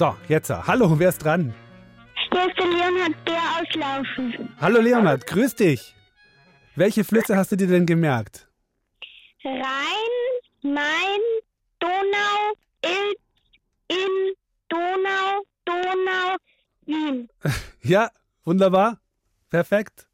So, 0.00 0.16
jetzt. 0.28 0.48
Hallo, 0.48 0.98
wer 0.98 1.10
ist 1.10 1.22
dran? 1.22 1.52
Hier 2.32 2.46
ist 2.46 2.58
der 2.58 2.66
Leonhard 2.68 3.22
Bär 3.26 3.42
auslaufen. 3.60 4.48
Hallo 4.58 4.80
Leonhard, 4.80 5.26
grüß 5.26 5.56
dich. 5.56 5.94
Welche 6.74 7.04
Flüsse 7.04 7.36
hast 7.36 7.52
du 7.52 7.56
dir 7.56 7.66
denn 7.66 7.84
gemerkt? 7.84 8.48
Rhein, 9.44 10.14
Main, 10.62 11.20
Donau, 11.80 12.54
Ilz, 12.82 13.20
Inn, 13.88 14.32
Donau, 14.70 15.44
Donau, 15.66 16.36
Wien. 16.86 17.28
Ja, 17.82 18.10
wunderbar. 18.44 19.02
Perfekt. 19.50 20.08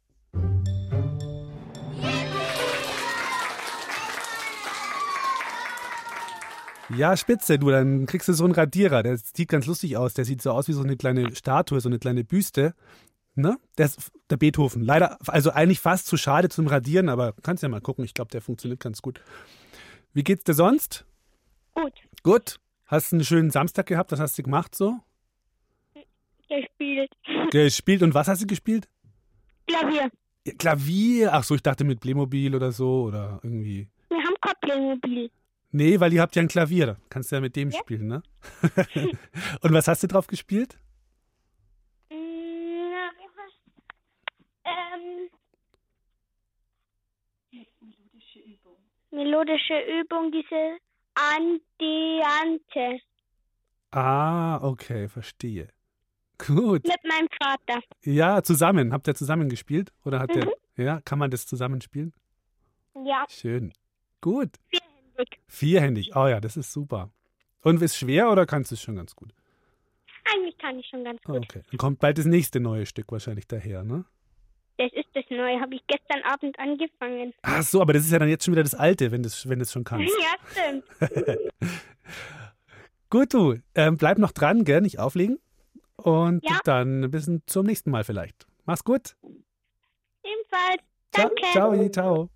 Ja, 6.89 7.17
spitze, 7.17 7.59
du, 7.59 7.69
dann 7.69 8.05
kriegst 8.05 8.27
du 8.27 8.33
so 8.33 8.45
einen 8.45 8.53
Radierer. 8.53 9.03
Der 9.03 9.17
sieht 9.17 9.49
ganz 9.49 9.65
lustig 9.65 9.97
aus. 9.97 10.13
Der 10.13 10.25
sieht 10.25 10.41
so 10.41 10.51
aus 10.51 10.67
wie 10.67 10.73
so 10.73 10.81
eine 10.81 10.95
kleine 10.95 11.35
Statue, 11.35 11.81
so 11.81 11.89
eine 11.89 11.99
kleine 11.99 12.23
Büste. 12.23 12.73
Ne? 13.35 13.57
Der 13.77 13.85
ist 13.85 14.11
der 14.29 14.37
Beethoven. 14.37 14.81
Leider, 14.81 15.17
also 15.27 15.51
eigentlich 15.51 15.79
fast 15.79 16.07
zu 16.07 16.17
schade 16.17 16.49
zum 16.49 16.67
Radieren, 16.67 17.09
aber 17.09 17.33
kannst 17.43 17.61
ja 17.61 17.69
mal 17.69 17.81
gucken. 17.81 18.05
Ich 18.05 18.13
glaube, 18.13 18.31
der 18.31 18.41
funktioniert 18.41 18.79
ganz 18.79 19.01
gut. 19.01 19.21
Wie 20.13 20.23
geht's 20.23 20.43
dir 20.43 20.53
sonst? 20.53 21.05
Gut. 21.73 21.93
Gut. 22.23 22.59
Hast 22.85 23.11
du 23.11 23.17
einen 23.17 23.25
schönen 23.25 23.51
Samstag 23.51 23.85
gehabt? 23.85 24.11
Was 24.11 24.19
hast 24.19 24.37
du 24.37 24.43
gemacht 24.43 24.73
so? 24.73 24.97
Gespielt. 26.49 27.11
Gespielt. 27.51 28.01
Und 28.01 28.13
was 28.13 28.27
hast 28.27 28.41
du 28.41 28.47
gespielt? 28.47 28.87
Klavier. 29.67 30.09
Klavier. 30.57 31.33
Ach 31.33 31.43
so, 31.43 31.55
ich 31.55 31.61
dachte 31.61 31.83
mit 31.83 31.99
Playmobil 31.99 32.55
oder 32.55 32.71
so 32.71 33.03
oder 33.03 33.39
irgendwie. 33.43 33.87
Wir 34.09 34.17
haben 34.17 34.35
kein 34.41 34.55
Playmobil. 34.61 35.29
Nee, 35.77 35.99
weil 35.99 36.11
ihr 36.11 36.21
habt 36.21 36.35
ja 36.35 36.41
ein 36.41 36.47
Klavier. 36.47 36.97
Kannst 37.09 37.31
du 37.31 37.35
ja 37.35 37.41
mit 37.41 37.55
dem 37.55 37.69
Ja. 37.69 37.79
spielen, 37.79 38.07
ne? 38.07 38.23
Und 39.61 39.73
was 39.73 39.87
hast 39.87 40.01
du 40.01 40.07
drauf 40.07 40.25
gespielt? 40.25 40.75
Mm, 42.09 42.15
Ähm. 44.65 45.29
Melodische 49.11 49.79
Übung, 50.01 50.31
diese 50.31 50.77
Andiante. 51.15 52.99
Ah, 53.91 54.57
okay, 54.63 55.07
verstehe. 55.07 55.69
Gut. 56.39 56.83
Mit 56.83 57.03
meinem 57.03 57.27
Vater. 57.41 57.81
Ja, 58.03 58.43
zusammen. 58.43 58.93
Habt 58.93 59.07
ihr 59.07 59.15
zusammen 59.15 59.49
gespielt? 59.49 59.91
Oder 60.05 60.19
hat 60.19 60.29
Mhm. 60.35 60.41
der. 60.75 60.85
Ja, 60.85 61.01
kann 61.01 61.17
man 61.19 61.31
das 61.31 61.47
zusammen 61.47 61.81
spielen? 61.81 62.13
Ja. 63.05 63.25
Schön. 63.29 63.73
Gut. 64.21 64.49
Vierhändig. 64.69 64.86
Vierhändig. 65.47 66.15
Oh 66.15 66.27
ja, 66.27 66.39
das 66.39 66.57
ist 66.57 66.71
super. 66.71 67.09
Und 67.61 67.81
ist 67.81 67.97
schwer 67.97 68.29
oder 68.31 68.45
kannst 68.45 68.71
du 68.71 68.75
es 68.75 68.81
schon 68.81 68.95
ganz 68.95 69.15
gut? 69.15 69.33
Eigentlich 70.33 70.57
kann 70.57 70.77
ich 70.79 70.87
schon 70.87 71.03
ganz 71.03 71.21
gut. 71.21 71.37
Okay. 71.37 71.61
Dann 71.69 71.77
kommt 71.77 71.99
bald 71.99 72.17
das 72.17 72.25
nächste 72.25 72.59
neue 72.59 72.85
Stück 72.85 73.11
wahrscheinlich 73.11 73.47
daher, 73.47 73.83
ne? 73.83 74.05
Das 74.77 74.91
ist 74.93 75.07
das 75.13 75.25
Neue, 75.31 75.59
habe 75.59 75.73
ich 75.73 75.81
gestern 75.87 76.21
Abend 76.23 76.57
angefangen. 76.59 77.33
Ach 77.41 77.63
so, 77.63 77.81
aber 77.81 77.93
das 77.93 78.03
ist 78.03 78.11
ja 78.11 78.19
dann 78.19 78.29
jetzt 78.29 78.45
schon 78.45 78.53
wieder 78.53 78.61
das 78.63 78.75
Alte, 78.75 79.11
wenn 79.11 79.23
du 79.23 79.27
es 79.27 79.49
wenn 79.49 79.63
schon 79.65 79.83
kannst. 79.83 80.13
Ja, 80.19 80.51
stimmt. 80.51 80.83
Gut, 83.09 83.33
du. 83.33 83.55
Ähm, 83.73 83.97
bleib 83.97 84.19
noch 84.19 84.31
dran, 84.31 84.65
gell? 84.65 84.81
Nicht 84.81 84.99
auflegen. 84.99 85.39
Und 85.95 86.43
Ja. 86.47 86.59
dann 86.63 87.09
bis 87.09 87.29
zum 87.47 87.65
nächsten 87.65 87.89
Mal 87.89 88.03
vielleicht. 88.03 88.45
Mach's 88.65 88.83
gut. 88.83 89.15
Ebenfalls. 90.23 90.83
Ciao, 91.11 91.29
Danke. 91.29 91.41
ciao, 91.53 91.89
ciao. 91.89 92.29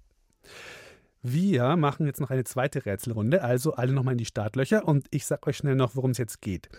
Wir 1.23 1.75
machen 1.75 2.05
jetzt 2.07 2.19
noch 2.19 2.31
eine 2.31 2.43
zweite 2.43 2.85
Rätselrunde, 2.85 3.43
also 3.43 3.73
alle 3.73 3.93
nochmal 3.93 4.13
in 4.13 4.17
die 4.17 4.25
Startlöcher 4.25 4.87
und 4.87 5.05
ich 5.11 5.25
sag 5.25 5.45
euch 5.45 5.57
schnell 5.57 5.75
noch, 5.75 5.95
worum 5.95 6.11
es 6.11 6.17
jetzt 6.17 6.41
geht. 6.41 6.69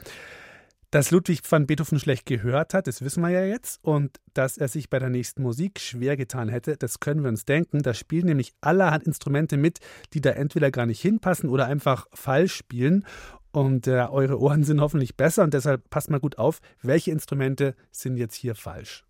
Dass 0.92 1.10
Ludwig 1.10 1.40
van 1.48 1.66
Beethoven 1.66 1.98
schlecht 1.98 2.26
gehört 2.26 2.74
hat, 2.74 2.86
das 2.86 3.00
wissen 3.00 3.22
wir 3.22 3.30
ja 3.30 3.44
jetzt. 3.44 3.82
Und 3.82 4.20
dass 4.34 4.58
er 4.58 4.68
sich 4.68 4.90
bei 4.90 4.98
der 4.98 5.08
nächsten 5.08 5.42
Musik 5.42 5.80
schwer 5.80 6.18
getan 6.18 6.50
hätte, 6.50 6.76
das 6.76 7.00
können 7.00 7.22
wir 7.22 7.30
uns 7.30 7.46
denken. 7.46 7.82
Da 7.82 7.94
spielen 7.94 8.26
nämlich 8.26 8.52
allerhand 8.60 9.04
Instrumente 9.04 9.56
mit, 9.56 9.78
die 10.12 10.20
da 10.20 10.30
entweder 10.30 10.70
gar 10.70 10.84
nicht 10.84 11.00
hinpassen 11.00 11.48
oder 11.48 11.64
einfach 11.64 12.08
falsch 12.12 12.54
spielen. 12.54 13.06
Und 13.52 13.86
äh, 13.86 14.06
eure 14.10 14.38
Ohren 14.38 14.64
sind 14.64 14.82
hoffentlich 14.82 15.16
besser 15.16 15.44
und 15.44 15.54
deshalb 15.54 15.88
passt 15.88 16.10
mal 16.10 16.20
gut 16.20 16.36
auf, 16.36 16.60
welche 16.82 17.10
Instrumente 17.10 17.74
sind 17.90 18.18
jetzt 18.18 18.34
hier 18.34 18.54
falsch. 18.54 19.06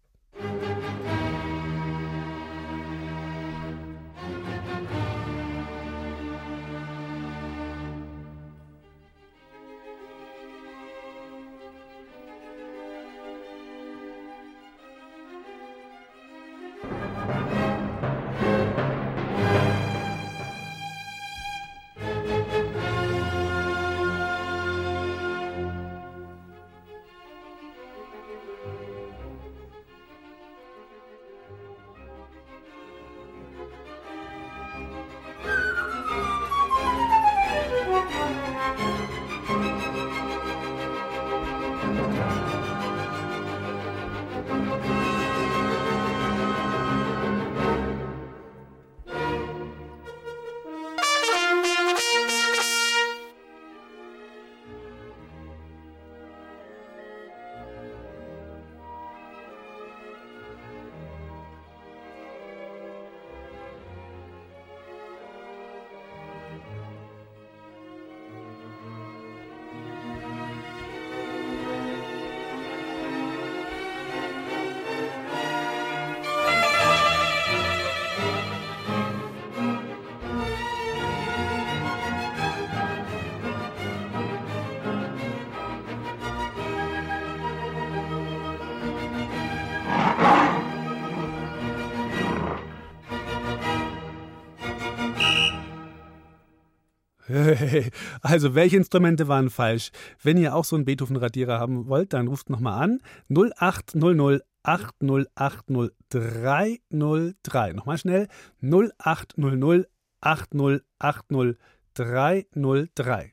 Also, 98.22 98.55
welche 98.55 98.76
Instrumente 98.76 99.28
waren 99.28 99.51
falsch? 99.51 99.91
Wenn 100.22 100.37
ihr 100.39 100.55
auch 100.55 100.64
so 100.64 100.76
einen 100.76 100.85
Beethoven-Radierer 100.85 101.59
haben 101.59 101.89
wollt, 101.89 102.12
dann 102.12 102.28
ruft 102.28 102.51
nochmal 102.51 102.83
an. 102.83 103.01
0800 103.30 104.43
8080 104.64 105.91
303. 106.11 107.72
Nochmal 107.72 107.99
schnell. 107.99 108.28
0800 108.61 109.89
8080 110.20 111.59
303. 111.95 113.33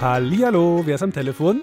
Hallihallo, 0.00 0.82
wer 0.86 0.96
ist 0.96 1.02
am 1.02 1.12
Telefon? 1.12 1.62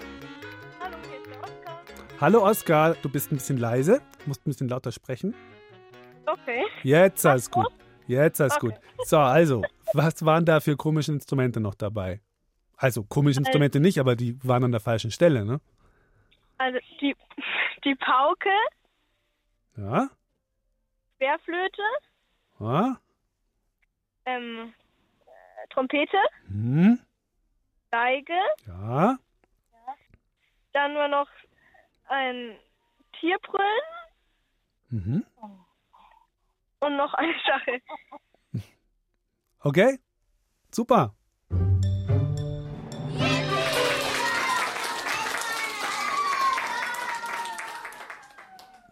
Hallo, 0.80 0.96
hier 1.08 1.18
ist 1.18 1.26
der 1.26 1.42
Oskar. 1.42 2.20
Hallo 2.20 2.44
Oskar, 2.44 2.94
du 3.02 3.08
bist 3.08 3.30
ein 3.32 3.36
bisschen 3.36 3.58
leise, 3.58 4.00
musst 4.26 4.40
ein 4.46 4.50
bisschen 4.50 4.68
lauter 4.68 4.90
sprechen. 4.92 5.34
Okay. 6.26 6.64
Jetzt 6.82 7.24
alles 7.26 7.50
gut. 7.50 7.66
Jetzt 8.06 8.40
alles 8.40 8.56
Okay. 8.56 8.66
gut. 8.68 8.74
So, 9.04 9.18
also, 9.18 9.62
was 9.94 10.24
waren 10.24 10.44
da 10.44 10.60
für 10.60 10.76
komische 10.76 11.10
Instrumente 11.10 11.58
noch 11.60 11.74
dabei? 11.74 12.20
Also, 12.76 13.02
komische 13.02 13.38
Also- 13.40 13.48
Instrumente 13.48 13.80
nicht, 13.80 13.98
aber 13.98 14.14
die 14.14 14.38
waren 14.44 14.62
an 14.64 14.70
der 14.70 14.80
falschen 14.80 15.10
Stelle, 15.10 15.44
ne? 15.44 15.60
Also 16.58 16.78
die, 17.00 17.16
die 17.84 17.96
Pauke, 17.96 18.50
Ja? 19.76 20.08
Querflöte, 21.18 21.82
Ja? 22.62 22.96
ähm, 24.24 24.72
äh, 25.26 25.68
Trompete, 25.70 26.16
Hm? 26.46 26.98
Geige, 27.90 28.38
Ja? 28.66 29.18
dann 30.72 30.94
nur 30.94 31.08
noch 31.08 31.28
ein 32.08 32.56
Tierbrüllen 33.18 33.82
Mhm. 34.90 35.24
und 36.80 36.96
noch 36.96 37.14
eine 37.14 37.34
Stachel. 37.40 37.80
Okay? 39.60 39.98
Super. 40.70 41.14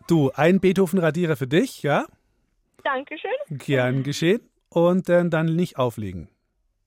Du, 0.06 0.30
ein 0.34 0.60
Beethoven-Radierer 0.60 1.36
für 1.36 1.46
dich, 1.46 1.82
ja? 1.82 2.06
Dankeschön. 2.92 3.30
Gern 3.50 4.02
geschehen. 4.02 4.40
Und 4.68 5.08
äh, 5.08 5.28
dann 5.28 5.46
nicht 5.56 5.78
auflegen. 5.78 6.28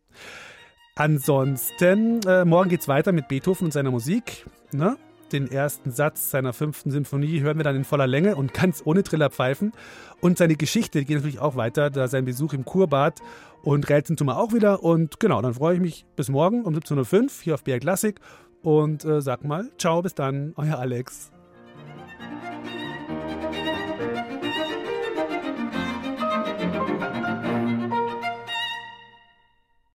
Ansonsten, 0.96 2.22
äh, 2.28 2.44
morgen 2.44 2.70
geht's 2.70 2.90
weiter 2.90 3.14
mit 3.14 3.30
Beethoven 3.30 3.66
und 3.66 3.72
seiner 3.72 3.92
Musik. 3.92 4.46
Ne? 4.74 4.98
Den 5.32 5.50
ersten 5.50 5.92
Satz 5.92 6.32
seiner 6.32 6.52
fünften 6.52 6.92
Symphonie 6.92 7.40
hören 7.40 7.58
wir 7.58 7.64
dann 7.64 7.76
in 7.76 7.86
voller 7.86 8.08
Länge 8.08 8.36
und 8.36 8.54
ganz 8.54 8.82
ohne 8.84 9.04
Trillerpfeifen. 9.04 9.72
Und 10.20 10.38
seine 10.38 10.56
Geschichte 10.56 11.06
geht 11.06 11.16
natürlich 11.16 11.40
auch 11.40 11.56
weiter, 11.56 11.90
da 11.90 12.10
sein 12.10 12.26
Besuch 12.26 12.54
im 12.54 12.66
Kurbad 12.66 13.22
und 13.64 13.88
Rätseln 13.90 14.18
tun 14.18 14.28
wir 14.28 14.38
auch 14.38 14.52
wieder. 14.52 14.84
Und 14.84 15.20
genau, 15.20 15.42
dann 15.42 15.54
freue 15.54 15.76
ich 15.76 15.82
mich 15.82 16.06
bis 16.18 16.30
morgen 16.30 16.66
um 16.66 16.74
17.05 16.74 17.24
Uhr 17.24 17.30
hier 17.44 17.54
auf 17.54 17.64
BR 17.64 17.80
Classic 17.80 18.20
und 18.62 19.06
äh, 19.06 19.22
sag 19.22 19.46
mal, 19.46 19.70
ciao, 19.78 20.02
bis 20.02 20.16
dann, 20.16 20.54
euer 20.58 20.80
Alex. 20.80 21.32